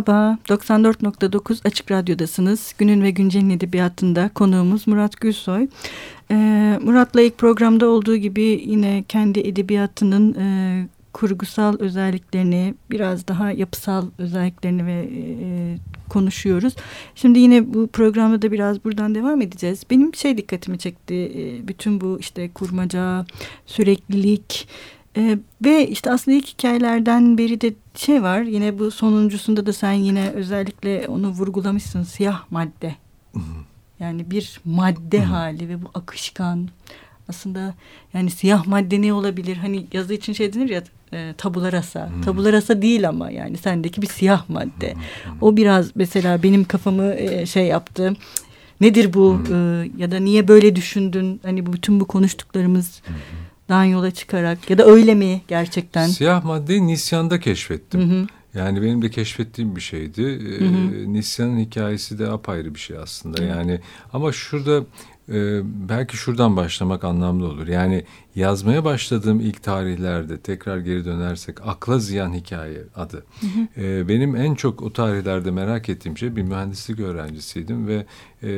Merhaba, 0.00 0.38
94.9 0.48 1.60
Açık 1.64 1.90
Radyo'dasınız. 1.90 2.74
Günün 2.78 3.02
ve 3.02 3.10
Güncel'in 3.10 3.50
edebiyatında 3.50 4.30
konuğumuz 4.34 4.86
Murat 4.86 5.20
Gülsoy. 5.20 5.68
Ee, 6.30 6.78
Murat'la 6.82 7.20
ilk 7.20 7.38
programda 7.38 7.88
olduğu 7.88 8.16
gibi 8.16 8.62
yine 8.66 9.04
kendi 9.08 9.40
edebiyatının 9.40 10.34
e, 10.34 10.88
kurgusal 11.12 11.76
özelliklerini, 11.78 12.74
biraz 12.90 13.28
daha 13.28 13.52
yapısal 13.52 14.06
özelliklerini 14.18 14.86
ve 14.86 15.08
e, 15.12 15.78
konuşuyoruz. 16.08 16.74
Şimdi 17.14 17.38
yine 17.38 17.74
bu 17.74 17.86
programda 17.86 18.42
da 18.42 18.52
biraz 18.52 18.84
buradan 18.84 19.14
devam 19.14 19.42
edeceğiz. 19.42 19.82
Benim 19.90 20.14
şey 20.14 20.36
dikkatimi 20.36 20.78
çekti, 20.78 21.14
e, 21.14 21.68
bütün 21.68 22.00
bu 22.00 22.16
işte 22.20 22.50
kurmaca, 22.50 23.24
süreklilik 23.66 24.68
ee, 25.16 25.38
ve 25.64 25.88
işte 25.88 26.10
aslında 26.10 26.36
ilk 26.36 26.46
hikayelerden 26.46 27.38
beri 27.38 27.60
de 27.60 27.74
şey 27.94 28.22
var 28.22 28.40
yine 28.40 28.78
bu 28.78 28.90
sonuncusunda 28.90 29.66
da 29.66 29.72
sen 29.72 29.92
yine 29.92 30.30
özellikle 30.30 31.08
onu 31.08 31.28
vurgulamışsın 31.28 32.02
siyah 32.02 32.42
madde. 32.50 32.94
Yani 34.00 34.30
bir 34.30 34.60
madde 34.64 35.22
hali 35.22 35.68
ve 35.68 35.82
bu 35.82 35.90
akışkan 35.94 36.68
aslında 37.28 37.74
yani 38.14 38.30
siyah 38.30 38.66
madde 38.66 39.02
ne 39.02 39.12
olabilir? 39.12 39.56
Hani 39.56 39.86
yazı 39.92 40.14
için 40.14 40.32
şey 40.32 40.52
denir 40.52 40.68
ya 40.68 40.82
e, 41.12 41.34
tabula 41.38 41.72
rasa. 41.72 42.10
Hmm. 42.10 42.22
Tabula 42.22 42.52
rasa 42.52 42.82
değil 42.82 43.08
ama 43.08 43.30
yani 43.30 43.56
sendeki 43.56 44.02
bir 44.02 44.06
siyah 44.06 44.48
madde. 44.48 44.94
Hmm. 44.94 45.00
O 45.40 45.56
biraz 45.56 45.96
mesela 45.96 46.42
benim 46.42 46.64
kafamı 46.64 47.14
e, 47.14 47.46
şey 47.46 47.66
yaptı. 47.66 48.16
Nedir 48.80 49.12
bu 49.12 49.38
hmm. 49.38 49.82
e, 49.82 49.90
ya 49.96 50.10
da 50.10 50.18
niye 50.18 50.48
böyle 50.48 50.76
düşündün? 50.76 51.40
Hani 51.42 51.72
bütün 51.72 52.00
bu 52.00 52.04
konuştuklarımız 52.04 53.02
hmm. 53.06 53.14
Dan 53.70 53.84
yola 53.84 54.10
çıkarak 54.10 54.70
ya 54.70 54.78
da 54.78 54.84
öyle 54.84 55.14
mi 55.14 55.42
gerçekten? 55.48 56.06
Siyah 56.06 56.44
maddeyi 56.44 56.86
Nisyan'da 56.86 57.40
keşfettim. 57.40 58.00
Hmm. 58.00 58.26
Yani 58.54 58.82
benim 58.82 59.02
de 59.02 59.10
keşfettiğim 59.10 59.76
bir 59.76 59.80
şeydi. 59.80 60.22
Hı 60.58 60.64
hı. 60.64 61.12
Nisyan'ın 61.12 61.58
hikayesi 61.58 62.18
de 62.18 62.30
apayrı 62.30 62.74
bir 62.74 62.80
şey 62.80 62.98
aslında. 62.98 63.42
Hı. 63.42 63.44
Yani 63.44 63.80
ama 64.12 64.32
şurada 64.32 64.84
e, 65.30 65.60
belki 65.88 66.16
şuradan 66.16 66.56
başlamak 66.56 67.04
anlamlı 67.04 67.46
olur. 67.46 67.68
Yani 67.68 68.04
yazmaya 68.34 68.84
başladığım 68.84 69.40
ilk 69.40 69.62
tarihlerde 69.62 70.38
tekrar 70.38 70.78
geri 70.78 71.04
dönersek 71.04 71.66
akla 71.66 71.98
ziyan 71.98 72.34
hikaye 72.34 72.82
adı. 72.96 73.24
Hı 73.40 73.46
hı. 73.46 73.82
E, 73.82 74.08
benim 74.08 74.36
en 74.36 74.54
çok 74.54 74.82
o 74.82 74.92
tarihlerde 74.92 75.50
merak 75.50 75.88
ettiğim 75.88 76.18
şey 76.18 76.36
bir 76.36 76.42
mühendislik 76.42 77.00
öğrencisiydim 77.00 77.86
ve 77.86 78.06
e, 78.42 78.48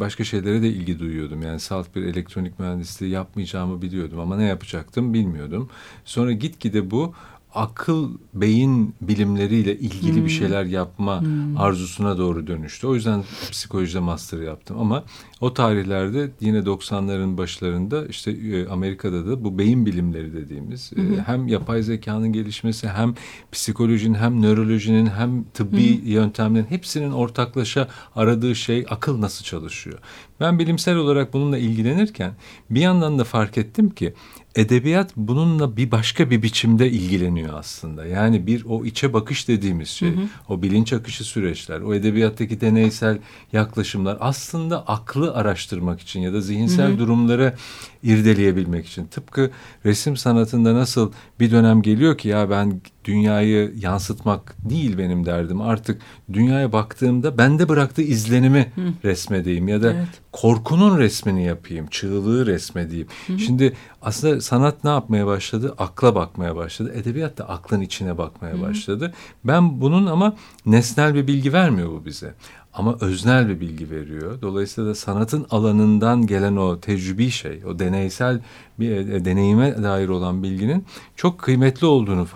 başka 0.00 0.24
şeylere 0.24 0.62
de 0.62 0.68
ilgi 0.68 0.98
duyuyordum. 0.98 1.42
Yani 1.42 1.60
salt 1.60 1.96
bir 1.96 2.02
elektronik 2.02 2.58
mühendisliği 2.58 3.12
yapmayacağımı 3.12 3.82
biliyordum 3.82 4.18
ama 4.20 4.36
ne 4.36 4.44
yapacaktım 4.44 5.14
bilmiyordum. 5.14 5.70
Sonra 6.04 6.32
gitgide 6.32 6.90
bu 6.90 7.14
akıl 7.54 8.10
beyin 8.34 8.94
bilimleriyle 9.00 9.78
ilgili 9.78 10.16
hmm. 10.16 10.24
bir 10.24 10.30
şeyler 10.30 10.64
yapma 10.64 11.20
hmm. 11.20 11.56
arzusuna 11.56 12.18
doğru 12.18 12.46
dönüştü. 12.46 12.86
O 12.86 12.94
yüzden 12.94 13.24
psikolojide 13.50 14.00
master 14.00 14.38
yaptım 14.38 14.78
ama 14.80 15.04
o 15.40 15.54
tarihlerde 15.54 16.30
yine 16.40 16.58
90'ların 16.58 17.38
başlarında 17.38 18.06
işte 18.06 18.30
e, 18.30 18.68
Amerika'da 18.68 19.26
da 19.26 19.44
bu 19.44 19.58
beyin 19.58 19.86
bilimleri 19.86 20.32
dediğimiz 20.32 20.92
hmm. 20.92 21.18
hem 21.18 21.48
yapay 21.48 21.82
zekanın 21.82 22.32
gelişmesi 22.32 22.88
hem 22.88 23.14
psikolojinin 23.52 24.14
hem 24.14 24.42
nörolojinin 24.42 25.06
hem 25.06 25.44
tıbbi 25.44 26.02
hmm. 26.02 26.10
yöntemlerin 26.10 26.66
hepsinin 26.68 27.12
ortaklaşa 27.12 27.88
aradığı 28.16 28.54
şey 28.54 28.86
akıl 28.90 29.20
nasıl 29.20 29.44
çalışıyor. 29.44 29.98
Ben 30.40 30.58
bilimsel 30.58 30.96
olarak 30.96 31.32
bununla 31.32 31.58
ilgilenirken 31.58 32.32
bir 32.70 32.80
yandan 32.80 33.18
da 33.18 33.24
fark 33.24 33.58
ettim 33.58 33.90
ki 33.90 34.14
edebiyat 34.56 35.10
bununla 35.16 35.76
bir 35.76 35.90
başka 35.90 36.30
bir 36.30 36.42
biçimde 36.42 36.90
ilgileniyor 36.90 37.58
aslında. 37.58 38.06
Yani 38.06 38.46
bir 38.46 38.64
o 38.64 38.84
içe 38.84 39.12
bakış 39.12 39.48
dediğimiz 39.48 39.88
şey, 39.88 40.10
hı 40.10 40.20
hı. 40.20 40.24
o 40.48 40.62
bilinç 40.62 40.92
akışı 40.92 41.24
süreçler, 41.24 41.80
o 41.80 41.94
edebiyattaki 41.94 42.60
deneysel 42.60 43.18
yaklaşımlar 43.52 44.16
aslında 44.20 44.88
aklı 44.88 45.34
araştırmak 45.34 46.00
için 46.00 46.20
ya 46.20 46.32
da 46.32 46.40
zihinsel 46.40 46.88
hı 46.88 46.94
hı. 46.94 46.98
durumları 46.98 47.54
irdeleyebilmek 48.02 48.86
için. 48.86 49.06
Tıpkı 49.06 49.50
resim 49.84 50.16
sanatında 50.16 50.74
nasıl 50.74 51.12
bir 51.40 51.50
dönem 51.50 51.82
geliyor 51.82 52.18
ki 52.18 52.28
ya 52.28 52.50
ben 52.50 52.80
dünyayı 53.04 53.72
yansıtmak 53.76 54.56
değil 54.70 54.98
benim 54.98 55.26
derdim. 55.26 55.60
Artık 55.60 56.02
dünyaya 56.32 56.72
baktığımda 56.72 57.38
bende 57.38 57.68
bıraktığı 57.68 58.02
izlenimi 58.02 58.72
Hı. 58.74 58.80
resmedeyim 59.04 59.68
ya 59.68 59.82
da 59.82 59.92
evet. 59.92 60.08
korkunun 60.32 60.98
resmini 60.98 61.44
yapayım, 61.44 61.86
çığlığı 61.86 62.46
resmedeyim. 62.46 63.06
Hı. 63.26 63.38
Şimdi 63.38 63.76
aslında 64.02 64.40
sanat 64.40 64.84
ne 64.84 64.90
yapmaya 64.90 65.26
başladı? 65.26 65.74
Akla 65.78 66.14
bakmaya 66.14 66.56
başladı. 66.56 66.92
Edebiyat 66.94 67.38
da 67.38 67.48
aklın 67.48 67.80
içine 67.80 68.18
bakmaya 68.18 68.54
Hı. 68.54 68.62
başladı. 68.62 69.14
Ben 69.44 69.80
bunun 69.80 70.06
ama 70.06 70.36
nesnel 70.66 71.14
bir 71.14 71.26
bilgi 71.26 71.52
vermiyor 71.52 71.88
bu 71.88 72.04
bize 72.04 72.34
ama 72.74 72.96
öznel 73.00 73.48
bir 73.48 73.60
bilgi 73.60 73.90
veriyor. 73.90 74.42
Dolayısıyla 74.42 74.90
da 74.90 74.94
sanatın 74.94 75.46
alanından 75.50 76.26
gelen 76.26 76.56
o 76.56 76.80
tecrübi 76.80 77.30
şey, 77.30 77.62
o 77.66 77.78
deneysel 77.78 78.40
bir 78.80 78.90
e, 78.90 79.24
deneyime 79.24 79.82
dair 79.82 80.08
olan 80.08 80.42
bilginin 80.42 80.84
çok 81.16 81.38
kıymetli 81.38 81.86
olduğunu 81.86 82.26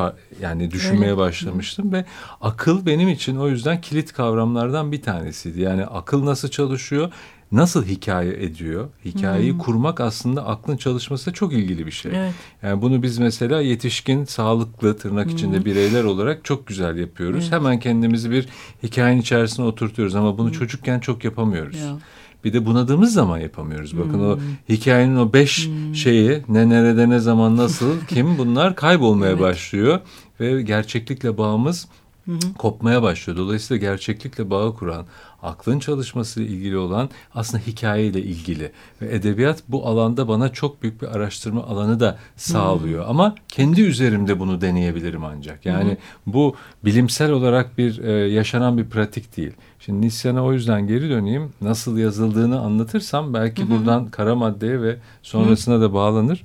yani 0.40 0.70
düşünmeye 0.70 1.10
Öyle. 1.10 1.16
başlamıştım 1.16 1.92
ve 1.92 2.04
akıl 2.40 2.86
benim 2.86 3.08
için 3.08 3.36
o 3.36 3.48
yüzden 3.48 3.80
kilit 3.80 4.12
kavramlardan 4.12 4.92
bir 4.92 5.02
tanesiydi. 5.02 5.60
Yani 5.60 5.86
akıl 5.86 6.26
nasıl 6.26 6.48
çalışıyor? 6.48 7.12
Nasıl 7.52 7.84
hikaye 7.84 8.32
ediyor? 8.32 8.88
Hikayeyi 9.04 9.52
hmm. 9.52 9.58
kurmak 9.58 10.00
aslında 10.00 10.46
aklın 10.46 10.76
çalışması 10.76 11.32
çok 11.32 11.52
ilgili 11.52 11.86
bir 11.86 11.90
şey. 11.90 12.12
Evet. 12.14 12.34
Yani 12.62 12.82
bunu 12.82 13.02
biz 13.02 13.18
mesela 13.18 13.60
yetişkin, 13.60 14.24
sağlıklı, 14.24 14.96
tırnak 14.96 15.26
hmm. 15.26 15.34
içinde 15.34 15.64
bireyler 15.64 16.04
olarak 16.04 16.44
çok 16.44 16.66
güzel 16.66 16.96
yapıyoruz. 16.96 17.42
Evet. 17.42 17.52
Hemen 17.52 17.80
kendimizi 17.80 18.30
bir 18.30 18.48
hikayenin 18.82 19.20
içerisine 19.20 19.66
oturtuyoruz 19.66 20.14
ama 20.14 20.38
bunu 20.38 20.46
hmm. 20.46 20.54
çocukken 20.54 21.00
çok 21.00 21.24
yapamıyoruz. 21.24 21.76
Ya. 21.76 21.96
Bir 22.44 22.52
de 22.52 22.66
bunadığımız 22.66 23.12
zaman 23.12 23.38
yapamıyoruz. 23.38 23.98
Bakın 23.98 24.18
hmm. 24.18 24.30
o 24.30 24.38
hikayenin 24.68 25.16
o 25.16 25.32
beş 25.32 25.66
hmm. 25.66 25.94
şeyi 25.94 26.42
ne 26.48 26.68
nerede 26.68 27.10
ne 27.10 27.18
zaman 27.18 27.56
nasıl 27.56 28.00
kim 28.08 28.38
bunlar 28.38 28.76
kaybolmaya 28.76 29.32
evet. 29.32 29.40
başlıyor 29.40 30.00
ve 30.40 30.62
gerçeklikle 30.62 31.38
bağımız 31.38 31.88
hı 32.28 32.32
hı. 32.32 32.54
kopmaya 32.58 33.02
başlıyor. 33.02 33.38
Dolayısıyla 33.38 33.80
gerçeklikle 33.80 34.50
bağı 34.50 34.74
kuran, 34.74 35.06
aklın 35.42 35.78
çalışmasıyla 35.78 36.54
ilgili 36.54 36.76
olan 36.76 37.10
aslında 37.34 37.62
hikayeyle 37.66 38.22
ilgili. 38.22 38.72
Ve 39.02 39.14
edebiyat 39.14 39.62
bu 39.68 39.86
alanda 39.86 40.28
bana 40.28 40.52
çok 40.52 40.82
büyük 40.82 41.02
bir 41.02 41.06
araştırma 41.06 41.62
alanı 41.62 42.00
da 42.00 42.18
sağlıyor. 42.36 43.04
Hmm. 43.04 43.10
Ama 43.10 43.34
kendi 43.48 43.82
üzerimde 43.82 44.40
bunu 44.40 44.60
deneyebilirim 44.60 45.24
ancak. 45.24 45.66
Yani 45.66 45.90
hmm. 45.90 46.34
bu 46.34 46.56
bilimsel 46.84 47.30
olarak 47.30 47.78
bir 47.78 47.98
e, 47.98 48.12
yaşanan 48.12 48.78
bir 48.78 48.84
pratik 48.84 49.36
değil. 49.36 49.52
Şimdi 49.80 50.06
Nisyan'a 50.06 50.44
o 50.44 50.52
yüzden 50.52 50.86
geri 50.86 51.10
döneyim. 51.10 51.52
Nasıl 51.60 51.98
yazıldığını 51.98 52.60
anlatırsam 52.60 53.34
belki 53.34 53.62
hmm. 53.62 53.70
buradan 53.70 54.08
kara 54.08 54.34
maddeye 54.34 54.82
ve 54.82 54.96
sonrasına 55.22 55.74
hmm. 55.74 55.82
da 55.82 55.92
bağlanır. 55.92 56.42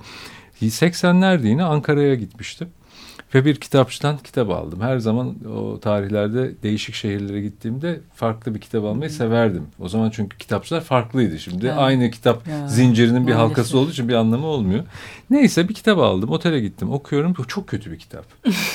80'lerde 0.62 1.47
yine 1.47 1.63
Ankara'ya 1.63 2.15
gitmiştim. 2.15 2.69
Ve 3.36 3.46
bir 3.46 3.56
kitapçıdan 3.56 4.17
kitap 4.17 4.50
aldım. 4.50 4.82
Her 4.82 4.98
zaman 4.98 5.36
o 5.58 5.80
tarihlerde 5.80 6.52
değişik 6.63 6.96
şehirlere 6.96 7.41
gittiğimde 7.41 8.00
farklı 8.15 8.56
bir 8.56 8.62
kitap 8.62 8.86
almayı 8.86 9.12
severdim. 9.12 9.63
O 9.80 9.89
zaman 9.89 10.10
çünkü 10.10 10.38
kitapçılar 10.38 10.82
farklıydı. 10.82 11.39
Şimdi 11.39 11.65
yani. 11.65 11.80
aynı 11.80 12.12
kitap 12.12 12.48
ya. 12.48 12.67
zincirinin 12.67 13.28
bir 13.28 13.34
Maalesef. 13.34 13.50
halkası 13.50 13.78
olduğu 13.78 13.91
için 13.91 14.10
bir 14.10 14.13
anlamı 14.13 14.46
olmuyor. 14.46 14.84
Neyse 15.30 15.69
bir 15.69 15.74
kitap 15.74 16.00
aldım. 16.00 16.30
Otele 16.30 16.60
gittim. 16.60 16.91
Okuyorum. 16.91 17.34
Çok 17.48 17.67
kötü 17.67 17.91
bir 17.91 18.00
kitap. 18.00 18.26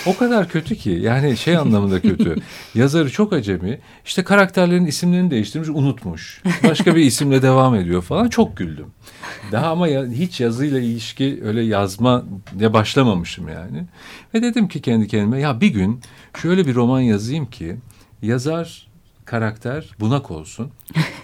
o 0.06 0.16
kadar 0.16 0.48
kötü 0.48 0.76
ki. 0.76 0.90
Yani 0.90 1.36
şey 1.36 1.56
anlamında 1.56 2.00
kötü. 2.00 2.36
Yazarı 2.74 3.10
çok 3.10 3.32
acemi. 3.32 3.78
İşte 4.04 4.24
karakterlerin 4.24 4.86
isimlerini 4.86 5.30
değiştirmiş, 5.30 5.68
unutmuş. 5.68 6.42
Başka 6.64 6.96
bir 6.96 7.02
isimle 7.02 7.42
devam 7.42 7.74
ediyor 7.74 8.02
falan. 8.02 8.28
Çok 8.28 8.56
güldüm. 8.56 8.86
Daha 9.52 9.70
ama 9.70 9.88
ya, 9.88 10.06
hiç 10.06 10.40
yazıyla 10.40 10.80
ilişki 10.80 11.40
öyle 11.44 11.62
yazma 11.62 12.24
ya 12.60 12.72
başlamamışım 12.72 13.48
yani. 13.48 13.84
Ve 14.34 14.42
dedim 14.48 14.68
ki 14.68 14.80
kendi 14.80 15.08
kendime 15.08 15.40
ya 15.40 15.60
bir 15.60 15.68
gün 15.68 16.00
şöyle 16.42 16.66
bir 16.66 16.74
roman 16.74 17.00
yazayım 17.00 17.46
ki 17.46 17.76
yazar 18.22 18.88
karakter 19.24 19.90
bunak 20.00 20.30
olsun. 20.30 20.70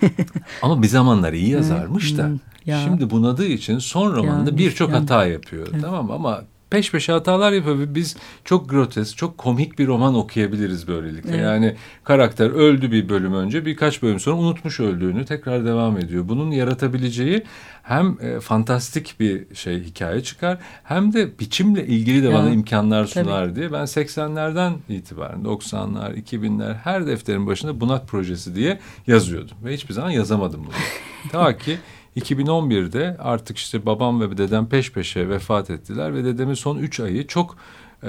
Ama 0.62 0.82
bir 0.82 0.88
zamanlar 0.88 1.32
iyi 1.32 1.50
yazarmış 1.50 2.18
da. 2.18 2.30
Ya. 2.66 2.78
Şimdi 2.84 3.10
bunadığı 3.10 3.46
için 3.46 3.78
son 3.78 4.16
romanda 4.16 4.58
birçok 4.58 4.92
hata 4.92 5.26
yapıyor. 5.26 5.68
Evet. 5.70 5.82
Tamam 5.82 6.10
ama 6.10 6.44
peş 6.70 6.90
peşe 6.90 7.12
hatalar 7.12 7.52
yapıyor 7.52 7.78
ve 7.78 7.94
biz 7.94 8.16
çok 8.44 8.70
grotesk, 8.70 9.16
çok 9.16 9.38
komik 9.38 9.78
bir 9.78 9.86
roman 9.86 10.14
okuyabiliriz 10.14 10.88
böylelikle. 10.88 11.30
Evet. 11.30 11.42
Yani 11.42 11.76
karakter 12.04 12.50
öldü 12.50 12.92
bir 12.92 13.08
bölüm 13.08 13.34
önce, 13.34 13.66
birkaç 13.66 14.02
bölüm 14.02 14.20
sonra 14.20 14.36
unutmuş 14.36 14.80
öldüğünü 14.80 15.24
tekrar 15.24 15.64
devam 15.64 15.98
ediyor. 15.98 16.28
Bunun 16.28 16.50
yaratabileceği 16.50 17.42
hem 17.82 18.18
e, 18.20 18.40
fantastik 18.40 19.20
bir 19.20 19.54
şey 19.54 19.84
hikaye 19.84 20.22
çıkar 20.22 20.58
hem 20.84 21.12
de 21.12 21.38
biçimle 21.38 21.86
ilgili 21.86 22.22
de 22.22 22.34
bana 22.34 22.50
imkanlar 22.50 23.04
sunar 23.04 23.44
Tabii. 23.44 23.56
diye 23.56 23.72
ben 23.72 23.84
80'lerden 23.84 24.72
itibaren 24.88 25.40
90'lar, 25.40 26.22
2000'ler 26.22 26.74
her 26.74 27.06
defterin 27.06 27.46
başında 27.46 27.80
Bunak 27.80 28.08
projesi 28.08 28.54
diye 28.54 28.78
yazıyordum 29.06 29.56
ve 29.64 29.74
hiçbir 29.74 29.94
zaman 29.94 30.10
yazamadım 30.10 30.60
bunu. 30.64 30.74
Ta 31.32 31.56
ki 31.56 31.78
2011'de 32.16 33.16
artık 33.18 33.58
işte 33.58 33.86
babam 33.86 34.20
ve 34.20 34.36
dedem 34.36 34.68
peş 34.68 34.92
peşe 34.92 35.28
vefat 35.28 35.70
ettiler 35.70 36.14
ve 36.14 36.24
dedemin 36.24 36.54
son 36.54 36.78
üç 36.78 37.00
ayı 37.00 37.26
çok 37.26 37.56
e, 38.02 38.08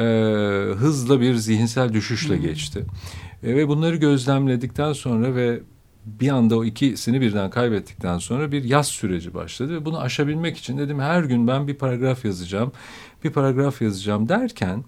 hızlı 0.77 1.21
bir 1.21 1.35
zihinsel 1.35 1.93
düşüşle 1.93 2.37
geçti. 2.37 2.85
E, 3.43 3.55
ve 3.55 3.67
bunları 3.67 3.95
gözlemledikten 3.95 4.93
sonra 4.93 5.35
ve 5.35 5.59
bir 6.05 6.29
anda 6.29 6.57
o 6.57 6.65
ikisini 6.65 7.21
birden 7.21 7.49
kaybettikten 7.49 8.17
sonra 8.17 8.51
bir 8.51 8.63
yaz 8.63 8.87
süreci 8.87 9.33
başladı 9.33 9.73
ve 9.73 9.85
bunu 9.85 9.99
aşabilmek 9.99 10.57
için 10.57 10.77
dedim 10.77 10.99
her 10.99 11.23
gün 11.23 11.47
ben 11.47 11.67
bir 11.67 11.75
paragraf 11.75 12.25
yazacağım, 12.25 12.71
bir 13.23 13.29
paragraf 13.29 13.81
yazacağım 13.81 14.29
derken 14.29 14.83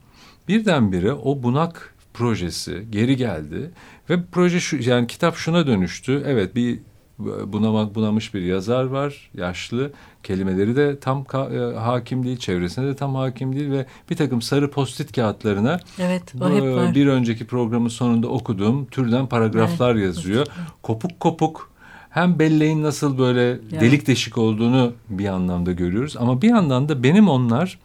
birdenbire 0.48 1.14
o 1.14 1.44
bunak 1.44 1.96
projesi 2.14 2.86
geri 2.90 3.16
geldi 3.18 3.72
ve 4.10 4.24
proje 4.32 4.60
şu 4.60 4.90
yani 4.90 5.08
kitap 5.08 5.36
şuna 5.36 5.68
dönüştü. 5.68 6.24
Evet 6.26 6.56
bir 6.56 6.80
bunamak 7.20 7.96
bunamış 7.96 8.34
bir 8.34 8.42
yazar 8.42 8.84
var, 8.84 9.30
yaşlı. 9.34 9.92
Kelimeleri 10.24 10.76
de 10.76 11.00
tam 11.00 11.26
e, 11.34 11.76
hakim 11.78 12.24
değil, 12.24 12.38
çevresine 12.38 12.86
de 12.88 12.96
tam 12.96 13.16
hakim 13.16 13.56
değil 13.56 13.72
ve 13.72 13.86
bir 14.10 14.16
takım 14.16 14.42
sarı 14.42 14.72
postit 14.72 15.12
kağıtlarına 15.12 15.80
evet, 16.00 16.34
hep 16.34 16.42
var. 16.42 16.96
bir 16.96 17.08
önceki 17.08 17.48
programın 17.48 17.90
sonunda 17.90 18.28
okuduğum 18.28 18.86
türden 18.86 19.28
paragraflar 19.28 19.96
evet, 19.96 20.06
yazıyor. 20.06 20.48
Kopuk 20.84 21.20
kopuk 21.20 21.72
hem 22.10 22.40
belleğin 22.40 22.84
nasıl 22.84 23.18
böyle 23.18 23.42
yani. 23.42 23.60
delik 23.72 24.08
deşik 24.08 24.38
olduğunu 24.38 24.94
bir 25.10 25.28
anlamda 25.28 25.72
görüyoruz 25.72 26.18
ama 26.18 26.42
bir 26.42 26.50
yandan 26.50 26.90
da 26.90 27.04
benim 27.04 27.30
onlar 27.30 27.80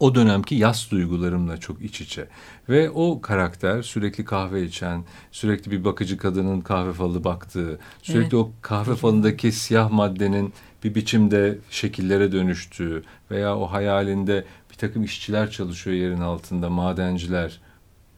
o 0.00 0.14
dönemki 0.14 0.54
yas 0.54 0.90
duygularımla 0.90 1.56
çok 1.56 1.82
iç 1.82 2.00
içe. 2.00 2.28
Ve 2.68 2.90
o 2.90 3.20
karakter 3.20 3.82
sürekli 3.82 4.24
kahve 4.24 4.62
içen, 4.64 5.04
sürekli 5.32 5.70
bir 5.70 5.84
bakıcı 5.84 6.16
kadının 6.16 6.60
kahve 6.60 6.92
falı 6.92 7.24
baktığı, 7.24 7.78
sürekli 8.02 8.22
evet. 8.22 8.34
o 8.34 8.50
kahve 8.62 8.94
falındaki 8.94 9.52
siyah 9.52 9.90
maddenin 9.90 10.52
bir 10.84 10.94
biçimde 10.94 11.58
şekillere 11.70 12.32
dönüştüğü 12.32 13.02
veya 13.30 13.56
o 13.56 13.66
hayalinde 13.66 14.44
bir 14.70 14.76
takım 14.76 15.04
işçiler 15.04 15.50
çalışıyor 15.50 15.96
yerin 15.96 16.20
altında, 16.20 16.70
madenciler 16.70 17.60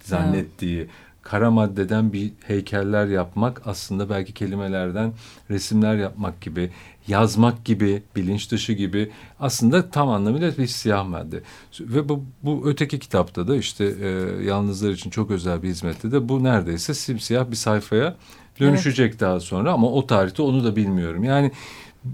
zannettiği. 0.00 0.80
Evet 0.80 0.90
kara 1.22 1.50
maddeden 1.50 2.12
bir 2.12 2.32
heykeller 2.46 3.06
yapmak 3.06 3.62
aslında 3.66 4.10
belki 4.10 4.34
kelimelerden 4.34 5.12
resimler 5.50 5.96
yapmak 5.96 6.40
gibi, 6.40 6.70
yazmak 7.08 7.64
gibi, 7.64 8.02
bilinç 8.16 8.50
dışı 8.50 8.72
gibi 8.72 9.10
aslında 9.40 9.90
tam 9.90 10.08
anlamıyla 10.08 10.52
bir 10.58 10.66
siyah 10.66 11.06
madde. 11.08 11.42
Ve 11.80 12.08
bu, 12.08 12.24
bu 12.42 12.62
öteki 12.64 12.98
kitapta 12.98 13.48
da 13.48 13.56
işte 13.56 13.84
e, 13.84 14.08
yalnızlar 14.44 14.90
için 14.90 15.10
çok 15.10 15.30
özel 15.30 15.62
bir 15.62 15.68
hizmette 15.68 16.12
de 16.12 16.28
bu 16.28 16.44
neredeyse 16.44 16.94
simsiyah 16.94 17.50
bir 17.50 17.56
sayfaya 17.56 18.16
dönüşecek 18.60 19.10
evet. 19.10 19.20
daha 19.20 19.40
sonra 19.40 19.72
ama 19.72 19.90
o 19.90 20.06
tarihte 20.06 20.42
onu 20.42 20.64
da 20.64 20.76
bilmiyorum. 20.76 21.24
Yani 21.24 21.52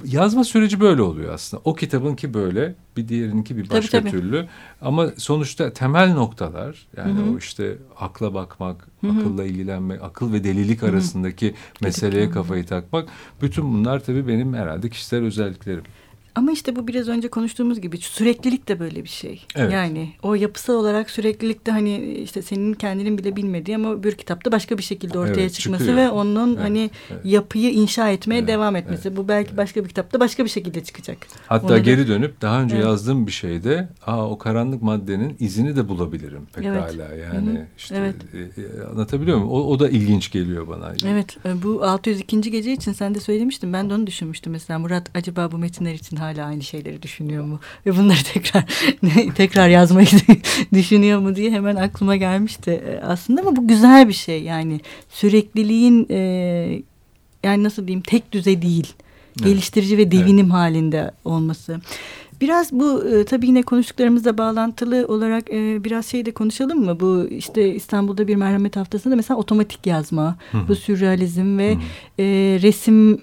Yazma 0.04 0.44
süreci 0.44 0.80
böyle 0.80 1.02
oluyor 1.02 1.34
aslında. 1.34 1.60
O 1.64 1.74
kitabınki 1.74 2.34
böyle, 2.34 2.74
bir 2.96 3.08
diğerininki 3.08 3.56
bir 3.56 3.70
başka 3.70 4.00
tabii, 4.00 4.10
tabii. 4.10 4.20
türlü. 4.20 4.46
Ama 4.80 5.06
sonuçta 5.16 5.72
temel 5.72 6.12
noktalar 6.14 6.86
yani 6.96 7.20
Hı-hı. 7.20 7.34
o 7.34 7.38
işte 7.38 7.78
akla 7.96 8.34
bakmak, 8.34 8.88
Hı-hı. 9.00 9.12
akılla 9.12 9.44
ilgilenmek, 9.44 10.02
akıl 10.02 10.32
ve 10.32 10.44
delilik 10.44 10.82
Hı-hı. 10.82 10.90
arasındaki 10.90 11.54
meseleye 11.80 12.30
kafayı 12.30 12.66
takmak. 12.66 13.08
Bütün 13.42 13.72
bunlar 13.72 14.04
tabii 14.04 14.28
benim 14.28 14.54
herhalde 14.54 14.90
kişisel 14.90 15.24
özelliklerim. 15.24 15.84
Ama 16.36 16.52
işte 16.52 16.76
bu 16.76 16.88
biraz 16.88 17.08
önce 17.08 17.28
konuştuğumuz 17.28 17.80
gibi 17.80 17.98
süreklilik 17.98 18.68
de 18.68 18.80
böyle 18.80 19.04
bir 19.04 19.08
şey. 19.08 19.46
Evet. 19.54 19.72
Yani 19.72 20.12
o 20.22 20.34
yapısal 20.34 20.74
olarak 20.74 21.10
süreklilik 21.10 21.66
de 21.66 21.70
hani 21.70 22.04
işte 22.04 22.42
senin 22.42 22.74
kendinin 22.74 23.18
bile 23.18 23.36
bilmediği 23.36 23.76
ama 23.76 24.02
bir 24.02 24.12
kitapta 24.12 24.52
başka 24.52 24.78
bir 24.78 24.82
şekilde 24.82 25.18
ortaya 25.18 25.40
evet, 25.40 25.52
çıkması 25.52 25.84
çıkıyor. 25.84 26.06
ve 26.06 26.10
onun 26.10 26.48
evet, 26.54 26.64
hani 26.64 26.90
evet. 27.10 27.20
yapıyı 27.24 27.70
inşa 27.70 28.10
etmeye 28.10 28.38
evet, 28.38 28.48
devam 28.48 28.76
etmesi. 28.76 29.08
Evet, 29.08 29.18
bu 29.18 29.28
belki 29.28 29.48
evet. 29.48 29.58
başka 29.58 29.84
bir 29.84 29.88
kitapta 29.88 30.20
başka 30.20 30.44
bir 30.44 30.50
şekilde 30.50 30.84
çıkacak. 30.84 31.18
Hatta 31.46 31.74
Onu 31.74 31.82
geri 31.82 32.04
da... 32.04 32.08
dönüp 32.08 32.42
daha 32.42 32.62
önce 32.62 32.76
evet. 32.76 32.86
yazdığım 32.86 33.26
bir 33.26 33.32
şeyde 33.32 33.88
aa 34.06 34.30
o 34.30 34.38
karanlık 34.38 34.82
maddenin 34.82 35.36
izini 35.40 35.76
de 35.76 35.88
bulabilirim 35.88 36.46
pekala. 36.54 37.08
Evet. 37.12 37.26
Yani 37.34 37.50
Hı-hı. 37.50 37.66
işte 37.78 37.96
evet. 37.98 38.16
E, 38.34 38.62
e, 38.62 38.86
anlatabiliyor 38.90 39.36
muyum? 39.36 39.50
O, 39.50 39.58
o 39.58 39.78
da 39.78 39.88
ilginç 39.88 40.30
geliyor 40.30 40.68
bana. 40.68 40.92
Evet. 41.06 41.36
E, 41.46 41.62
bu 41.62 41.84
602. 41.84 42.50
gece 42.50 42.72
için 42.72 42.92
sen 42.92 43.14
de 43.14 43.20
söylemiştin. 43.20 43.72
Ben 43.72 43.90
de 43.90 43.94
onu 43.94 44.06
düşünmüştüm 44.06 44.52
mesela. 44.52 44.78
Murat 44.78 45.10
acaba 45.14 45.52
bu 45.52 45.58
metinler 45.58 45.94
için 45.94 46.16
hala 46.26 46.46
aynı 46.46 46.62
şeyleri 46.62 47.02
düşünüyor 47.02 47.44
mu 47.44 47.60
ve 47.86 47.96
bunları 47.96 48.18
tekrar 48.32 48.64
tekrar 49.34 49.68
yazmayı 49.68 50.06
düşünüyor 50.72 51.18
mu 51.20 51.36
diye 51.36 51.50
hemen 51.50 51.76
aklıma 51.76 52.16
gelmişti 52.16 52.70
e, 52.70 53.00
aslında 53.04 53.40
ama 53.40 53.56
bu 53.56 53.68
güzel 53.68 54.08
bir 54.08 54.12
şey 54.12 54.42
yani 54.42 54.80
sürekliliğin 55.08 56.06
e, 56.10 56.18
yani 57.44 57.62
nasıl 57.62 57.86
diyeyim 57.86 58.02
tek 58.02 58.32
düze 58.32 58.62
değil 58.62 58.92
evet. 59.36 59.48
geliştirici 59.48 59.98
ve 59.98 60.10
devinim 60.10 60.46
evet. 60.46 60.52
halinde 60.52 61.10
olması. 61.24 61.80
Biraz 62.40 62.72
bu 62.72 63.04
e, 63.04 63.24
tabii 63.24 63.46
yine 63.46 63.62
konuştuklarımızla 63.62 64.38
bağlantılı 64.38 65.06
olarak 65.08 65.50
e, 65.50 65.84
biraz 65.84 66.06
şey 66.06 66.26
de 66.26 66.30
konuşalım 66.30 66.84
mı? 66.84 67.00
Bu 67.00 67.28
işte 67.30 67.74
İstanbul'da 67.74 68.28
bir 68.28 68.36
merhamet 68.36 68.76
haftasında 68.76 69.16
mesela 69.16 69.38
otomatik 69.38 69.86
yazma, 69.86 70.36
Hı 70.52 70.58
-hı. 70.58 70.68
bu 70.68 70.76
sürrealizm 70.76 71.58
ve 71.58 71.74
Hı 71.74 71.78
-hı. 71.78 71.82
E, 72.18 72.24
resim 72.62 73.20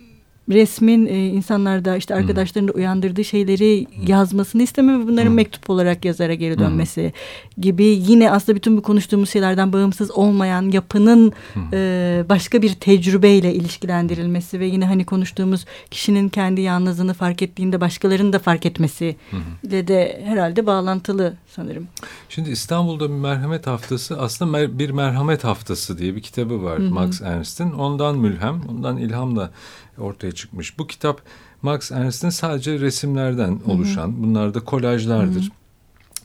resmin 0.50 1.06
e, 1.06 1.28
insanlarda 1.28 1.98
işte 1.98 2.16
arkadaşlarında 2.16 2.72
hmm. 2.72 2.80
uyandırdığı 2.80 3.24
şeyleri 3.24 3.86
hmm. 3.86 4.08
yazmasını 4.08 4.64
isteme 4.64 5.00
ve 5.00 5.08
bunların 5.08 5.30
hmm. 5.30 5.36
mektup 5.36 5.70
olarak 5.70 6.06
yazara 6.06 6.34
geri 6.34 6.60
dönmesi 6.60 7.04
hmm. 7.04 7.64
gibi 7.64 7.84
yine 7.84 8.32
aslında 8.32 8.56
bütün 8.56 8.78
bu 8.78 8.82
konuştuğumuz 8.82 9.30
şeylerden 9.30 9.74
bağımsız 9.74 10.12
olmayan 10.12 10.72
yapının 10.72 11.32
hmm. 11.54 11.64
e, 11.74 12.24
başka 12.30 12.62
bir 12.62 12.74
tecrübeyle 12.74 13.54
ilişkilendirilmesi 13.54 14.60
ve 14.60 14.66
yine 14.66 14.86
hani 14.86 15.06
konuştuğumuz 15.06 15.66
kişinin 15.92 16.30
kendi 16.30 16.62
yalnızlığını 16.62 17.14
fark 17.14 17.42
ettiğinde 17.42 17.82
başkalarının 17.82 18.34
da 18.34 18.40
fark 18.40 18.66
etmesi 18.66 19.16
hmm. 19.30 19.88
de 19.88 20.22
herhalde 20.26 20.66
bağlantılı 20.66 21.34
sanırım. 21.56 21.88
Şimdi 22.30 22.50
İstanbul'da 22.50 23.10
bir 23.10 23.16
merhamet 23.16 23.68
haftası 23.68 24.22
aslında 24.22 24.80
bir 24.80 24.90
merhamet 24.90 25.44
haftası 25.44 25.98
diye 25.98 26.16
bir 26.16 26.22
kitabı 26.22 26.64
var 26.64 26.80
hmm. 26.80 26.90
Max 26.90 27.22
Ernst'in. 27.22 27.72
Ondan 27.72 28.18
mülhem, 28.18 28.62
ondan 28.70 28.98
ilhamla 28.98 29.52
ortaya 29.98 30.32
çıkmış. 30.32 30.78
Bu 30.78 30.88
kitap 30.88 31.22
Max 31.62 31.92
Ernst'in 31.92 32.30
sadece 32.30 32.80
resimlerden 32.80 33.60
oluşan, 33.68 34.08
Hı-hı. 34.08 34.24
bunlar 34.24 34.54
da 34.54 34.60
kolajlardır. 34.60 35.52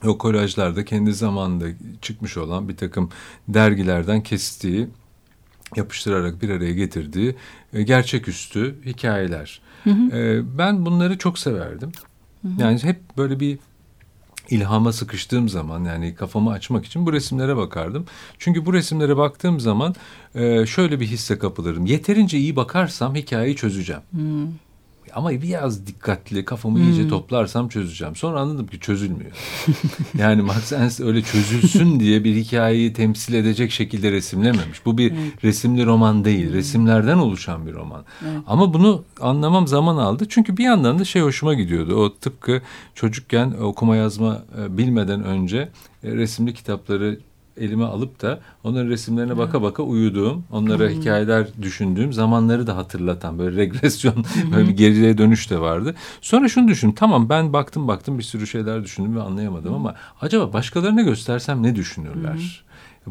Hı-hı. 0.03 0.11
O 0.11 0.19
kolajlarda 0.19 0.85
kendi 0.85 1.15
zamanında 1.15 1.67
çıkmış 2.03 2.37
olan 2.37 2.69
bir 2.69 2.77
takım 2.77 3.11
dergilerden 3.49 4.23
kestiği, 4.23 4.89
yapıştırarak 5.77 6.43
bir 6.43 6.51
araya 6.51 6.73
getirdiği 6.73 7.37
e, 7.73 7.83
gerçeküstü 7.83 8.79
hikayeler. 8.87 9.61
Hı 9.85 9.91
hı. 9.91 10.17
E, 10.17 10.43
ben 10.59 10.87
bunları 10.87 11.19
çok 11.19 11.39
severdim. 11.39 11.93
Hı 12.43 12.49
hı. 12.49 12.63
Yani 12.63 12.83
hep 12.83 13.01
böyle 13.17 13.41
bir 13.41 13.59
ilhama 14.51 14.93
sıkıştığım 14.93 15.49
zaman 15.49 15.85
yani 15.85 16.15
kafamı 16.15 16.51
açmak 16.51 16.87
için 16.87 17.07
bu 17.07 17.13
resimlere 17.13 17.57
bakardım. 17.57 18.07
Çünkü 18.39 18.67
bu 18.67 18.73
resimlere 18.73 19.17
baktığım 19.17 19.61
zaman 19.61 19.95
şöyle 20.67 21.01
bir 21.01 21.07
hisse 21.07 21.39
kapılırım. 21.39 21.87
Yeterince 21.87 22.39
iyi 22.39 22.57
bakarsam 22.57 23.15
hikayeyi 23.15 23.57
çözeceğim. 23.57 24.03
Hmm. 24.11 24.49
Ama 25.15 25.31
biraz 25.31 25.87
dikkatli 25.87 26.45
kafamı 26.45 26.79
hmm. 26.79 26.85
iyice 26.85 27.09
toplarsam 27.09 27.69
çözeceğim. 27.69 28.17
Sonra 28.17 28.41
anladım 28.41 28.67
ki 28.67 28.81
çözülmüyor. 28.81 29.31
yani 30.19 30.43
Max 30.43 30.73
Ernst 30.73 31.01
öyle 31.01 31.23
çözülsün 31.23 32.01
diye 32.01 32.25
bir 32.25 32.37
hikayeyi 32.37 32.93
temsil 32.93 33.35
edecek 33.35 33.71
şekilde 33.71 34.13
resimlememiş. 34.13 34.87
Bu 34.87 34.99
bir 34.99 35.13
evet. 35.13 35.45
resimli 35.45 35.87
roman 35.87 36.25
değil. 36.25 36.47
Hmm. 36.47 36.55
Resimlerden 36.55 37.19
oluşan 37.19 37.67
bir 37.67 37.75
roman. 37.75 38.05
Evet. 38.23 38.41
Ama 38.47 38.75
bunu 38.75 39.05
anlamam 39.21 39.67
zaman 39.67 39.97
aldı. 39.97 40.27
Çünkü 40.29 40.57
bir 40.57 40.65
yandan 40.65 40.99
da 40.99 41.05
şey 41.05 41.23
hoşuma 41.23 41.55
gidiyordu. 41.55 41.95
O 41.95 42.15
tıpkı 42.15 42.63
çocukken 42.95 43.51
okuma 43.61 43.97
yazma 43.97 44.43
e, 44.61 44.79
bilmeden 44.79 45.25
önce 45.25 45.69
e, 46.05 46.13
resimli 46.13 46.55
kitapları 46.55 47.19
elime 47.59 47.85
alıp 47.85 48.23
da 48.23 48.41
onların 48.65 48.89
resimlerine 48.89 49.33
hmm. 49.33 49.39
baka 49.39 49.63
baka 49.63 49.83
uyuduğum, 49.83 50.45
onlara 50.51 50.89
hmm. 50.89 51.01
hikayeler 51.01 51.47
düşündüğüm 51.63 52.13
zamanları 52.13 52.67
da 52.67 52.77
hatırlatan 52.77 53.39
böyle 53.39 53.57
regresyon, 53.57 54.15
hmm. 54.15 54.53
böyle 54.53 54.69
bir 54.69 54.77
geriye 54.77 55.19
dönüş 55.19 55.51
de 55.51 55.61
vardı. 55.61 55.95
Sonra 56.21 56.49
şunu 56.49 56.69
düşün, 56.69 56.93
tamam 56.93 57.29
ben 57.29 57.53
baktım 57.53 57.89
baktım 57.89 58.19
bir 58.19 58.25
sürü 58.25 58.47
şeyler 58.47 58.85
düşündüm 58.85 59.17
ve 59.17 59.23
anlayamadım 59.23 59.75
ama 59.75 59.95
acaba 60.21 60.53
başkalarına 60.53 61.03
göstersem 61.03 61.63
ne 61.63 61.77
düşünürler? 61.77 62.65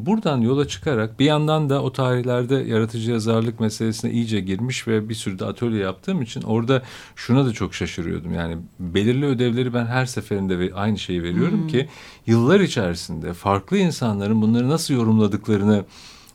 Buradan 0.06 0.42
yola 0.42 0.68
çıkarak 0.68 1.20
bir 1.20 1.26
yandan 1.26 1.70
da 1.70 1.84
o 1.84 1.94
tarihlerde 1.94 2.56
yaratıcı 2.56 3.12
yazarlık 3.12 3.60
meselesine 3.60 4.12
iyice 4.12 4.40
girmiş 4.40 4.88
ve 4.88 5.10
bir 5.10 5.14
sürü 5.14 5.40
de 5.40 5.46
atölye 5.46 5.80
yaptığım 5.80 6.22
için 6.22 6.42
orada 6.42 6.82
şuna 7.16 7.46
da 7.46 7.54
çok 7.54 7.76
şaşırıyordum. 7.76 8.34
Yani 8.34 8.58
belirli 8.80 9.26
ödevleri 9.26 9.74
ben 9.74 9.86
her 9.86 10.06
seferinde 10.06 10.74
aynı 10.74 10.98
şeyi 10.98 11.24
veriyorum 11.24 11.62
hmm. 11.62 11.68
ki 11.68 11.88
yıllar 12.26 12.60
içerisinde 12.60 13.34
farklı 13.34 13.78
insanların 13.78 14.42
bunları 14.42 14.70
nasıl 14.70 14.94
yorumladıklarını 14.94 15.86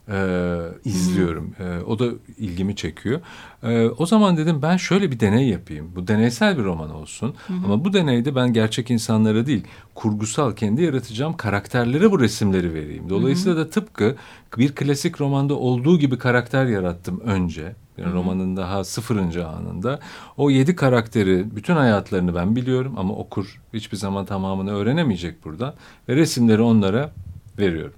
e, 0.09 0.59
izliyorum. 0.85 1.55
E, 1.59 1.79
o 1.87 1.99
da 1.99 2.07
ilgimi 2.38 2.77
çekiyor. 2.77 3.21
E, 3.62 3.88
o 3.88 4.07
zaman 4.07 4.37
dedim 4.37 4.62
ben 4.62 4.77
şöyle 4.77 5.11
bir 5.11 5.21
deney 5.21 5.49
yapayım. 5.49 5.93
Bu 5.97 6.09
deneysel 6.09 6.59
bir 6.59 6.65
roman 6.65 6.91
olsun. 6.91 7.35
Hı 7.47 7.53
hı. 7.53 7.57
Ama 7.65 7.85
bu 7.85 7.93
deneyde 7.93 8.35
ben 8.35 8.53
gerçek 8.53 8.91
insanlara 8.91 9.47
değil, 9.47 9.65
kurgusal 9.95 10.57
kendi 10.57 10.83
yaratacağım 10.83 11.37
karakterlere 11.37 12.11
bu 12.11 12.21
resimleri 12.21 12.75
vereyim. 12.75 13.09
Dolayısıyla 13.09 13.59
hı 13.59 13.61
hı. 13.61 13.67
da 13.67 13.71
tıpkı 13.71 14.17
bir 14.59 14.75
klasik 14.75 15.21
romanda 15.21 15.55
olduğu 15.55 15.99
gibi 15.99 16.19
karakter 16.19 16.67
yarattım 16.67 17.21
önce. 17.21 17.75
Yani 17.99 18.09
Hı-hı. 18.09 18.17
romanın 18.17 18.57
daha 18.57 18.85
sıfırıncı 18.85 19.49
anında. 19.49 20.01
O 20.37 20.51
yedi 20.51 20.77
karakteri, 20.77 21.57
bütün 21.57 21.75
hayatlarını 21.75 22.35
ben 22.35 22.57
biliyorum 22.57 22.95
ama 22.97 23.15
okur 23.15 23.61
hiçbir 23.75 23.97
zaman 23.97 24.25
tamamını 24.25 24.75
öğrenemeyecek 24.75 25.45
burada. 25.45 25.75
Ve 26.09 26.17
resimleri 26.17 26.62
onlara 26.62 27.11
veriyorum. 27.59 27.95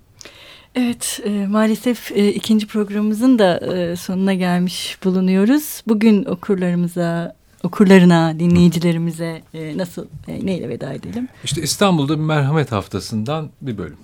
Evet, 0.75 1.21
e, 1.25 1.47
maalesef 1.47 2.13
e, 2.13 2.33
ikinci 2.33 2.67
programımızın 2.67 3.39
da 3.39 3.59
e, 3.59 3.97
sonuna 3.97 4.35
gelmiş 4.35 4.99
bulunuyoruz. 5.05 5.83
Bugün 5.87 6.25
okurlarımıza, 6.25 7.37
okurlarına, 7.63 8.39
dinleyicilerimize 8.39 9.43
e, 9.55 9.79
nasıl, 9.79 10.07
e, 10.29 10.47
neyle 10.47 10.69
veda 10.69 10.93
edelim? 10.93 11.29
İşte 11.45 11.63
İstanbul'da 11.63 12.19
bir 12.19 12.25
merhamet 12.25 12.73
haftasından 12.73 13.51
bir 13.63 13.79
bölüm. 13.79 13.97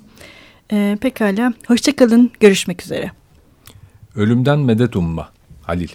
E, 0.73 0.99
pekala, 1.01 1.53
hoşçakalın, 1.67 2.31
görüşmek 2.41 2.83
üzere. 2.83 3.11
Ölümden 4.17 4.59
medet 4.59 4.97
umma, 4.97 5.29
Halil. 5.63 5.91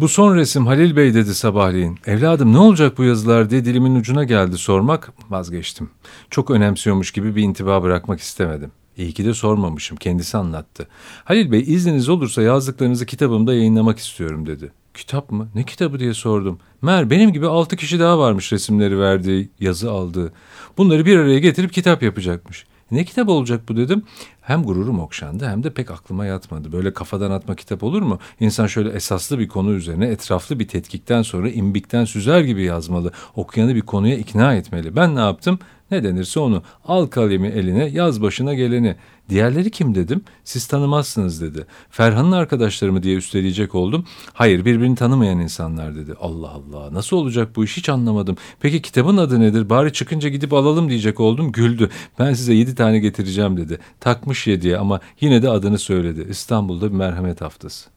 Bu 0.00 0.08
son 0.08 0.36
resim 0.36 0.66
Halil 0.66 0.96
Bey 0.96 1.14
dedi 1.14 1.34
sabahleyin. 1.34 1.98
Evladım 2.06 2.52
ne 2.52 2.58
olacak 2.58 2.98
bu 2.98 3.04
yazılar 3.04 3.50
diye 3.50 3.64
dilimin 3.64 3.94
ucuna 3.94 4.24
geldi 4.24 4.58
sormak 4.58 5.12
vazgeçtim. 5.30 5.90
Çok 6.30 6.50
önemsiyormuş 6.50 7.10
gibi 7.10 7.36
bir 7.36 7.42
intiba 7.42 7.82
bırakmak 7.82 8.20
istemedim. 8.20 8.70
İyi 8.96 9.12
ki 9.12 9.24
de 9.24 9.34
sormamışım. 9.34 9.96
Kendisi 9.96 10.36
anlattı. 10.36 10.88
Halil 11.24 11.52
Bey 11.52 11.64
izniniz 11.66 12.08
olursa 12.08 12.42
yazdıklarınızı 12.42 13.06
kitabımda 13.06 13.54
yayınlamak 13.54 13.98
istiyorum 13.98 14.46
dedi. 14.46 14.72
Kitap 14.94 15.30
mı? 15.30 15.48
Ne 15.54 15.62
kitabı 15.62 15.98
diye 15.98 16.14
sordum. 16.14 16.58
Mer 16.82 17.10
benim 17.10 17.32
gibi 17.32 17.46
altı 17.46 17.76
kişi 17.76 18.00
daha 18.00 18.18
varmış 18.18 18.52
resimleri 18.52 19.00
verdiği, 19.00 19.50
yazı 19.60 19.90
aldığı. 19.90 20.32
Bunları 20.78 21.06
bir 21.06 21.16
araya 21.16 21.38
getirip 21.38 21.72
kitap 21.72 22.02
yapacakmış. 22.02 22.66
Ne 22.90 23.04
kitap 23.04 23.28
olacak 23.28 23.60
bu 23.68 23.76
dedim. 23.76 24.02
Hem 24.40 24.62
gururum 24.62 25.00
okşandı 25.00 25.48
hem 25.48 25.64
de 25.64 25.74
pek 25.74 25.90
aklıma 25.90 26.26
yatmadı. 26.26 26.72
Böyle 26.72 26.92
kafadan 26.92 27.30
atma 27.30 27.54
kitap 27.54 27.82
olur 27.82 28.02
mu? 28.02 28.18
İnsan 28.40 28.66
şöyle 28.66 28.90
esaslı 28.90 29.38
bir 29.38 29.48
konu 29.48 29.72
üzerine 29.72 30.06
etraflı 30.06 30.58
bir 30.58 30.68
tetkikten 30.68 31.22
sonra 31.22 31.50
imbikten 31.50 32.04
süzer 32.04 32.40
gibi 32.40 32.62
yazmalı. 32.62 33.12
Okuyanı 33.34 33.74
bir 33.74 33.80
konuya 33.80 34.16
ikna 34.16 34.54
etmeli. 34.54 34.96
Ben 34.96 35.16
ne 35.16 35.20
yaptım? 35.20 35.58
Ne 35.90 36.04
denirse 36.04 36.40
onu. 36.40 36.62
Al 36.84 37.06
kalemi 37.06 37.48
eline 37.48 37.84
yaz 37.84 38.22
başına 38.22 38.54
geleni. 38.54 38.96
Diğerleri 39.28 39.70
kim 39.70 39.94
dedim. 39.94 40.24
Siz 40.44 40.66
tanımazsınız 40.66 41.42
dedi. 41.42 41.66
Ferhan'ın 41.90 42.32
arkadaşları 42.32 42.92
mı 42.92 43.02
diye 43.02 43.16
üsteleyecek 43.16 43.74
oldum. 43.74 44.04
Hayır 44.32 44.64
birbirini 44.64 44.96
tanımayan 44.96 45.40
insanlar 45.40 45.96
dedi. 45.96 46.14
Allah 46.20 46.48
Allah 46.50 46.94
nasıl 46.94 47.16
olacak 47.16 47.56
bu 47.56 47.64
iş 47.64 47.76
hiç 47.76 47.88
anlamadım. 47.88 48.36
Peki 48.60 48.82
kitabın 48.82 49.16
adı 49.16 49.40
nedir? 49.40 49.70
Bari 49.70 49.92
çıkınca 49.92 50.28
gidip 50.28 50.52
alalım 50.52 50.88
diyecek 50.88 51.20
oldum. 51.20 51.52
Güldü. 51.52 51.90
Ben 52.18 52.34
size 52.34 52.54
yedi 52.54 52.74
tane 52.74 52.98
getireceğim 52.98 53.56
dedi. 53.56 53.78
Takmış 54.00 54.46
yediye 54.46 54.78
ama 54.78 55.00
yine 55.20 55.42
de 55.42 55.50
adını 55.50 55.78
söyledi. 55.78 56.26
İstanbul'da 56.30 56.92
bir 56.92 56.96
merhamet 56.96 57.40
haftası. 57.40 57.95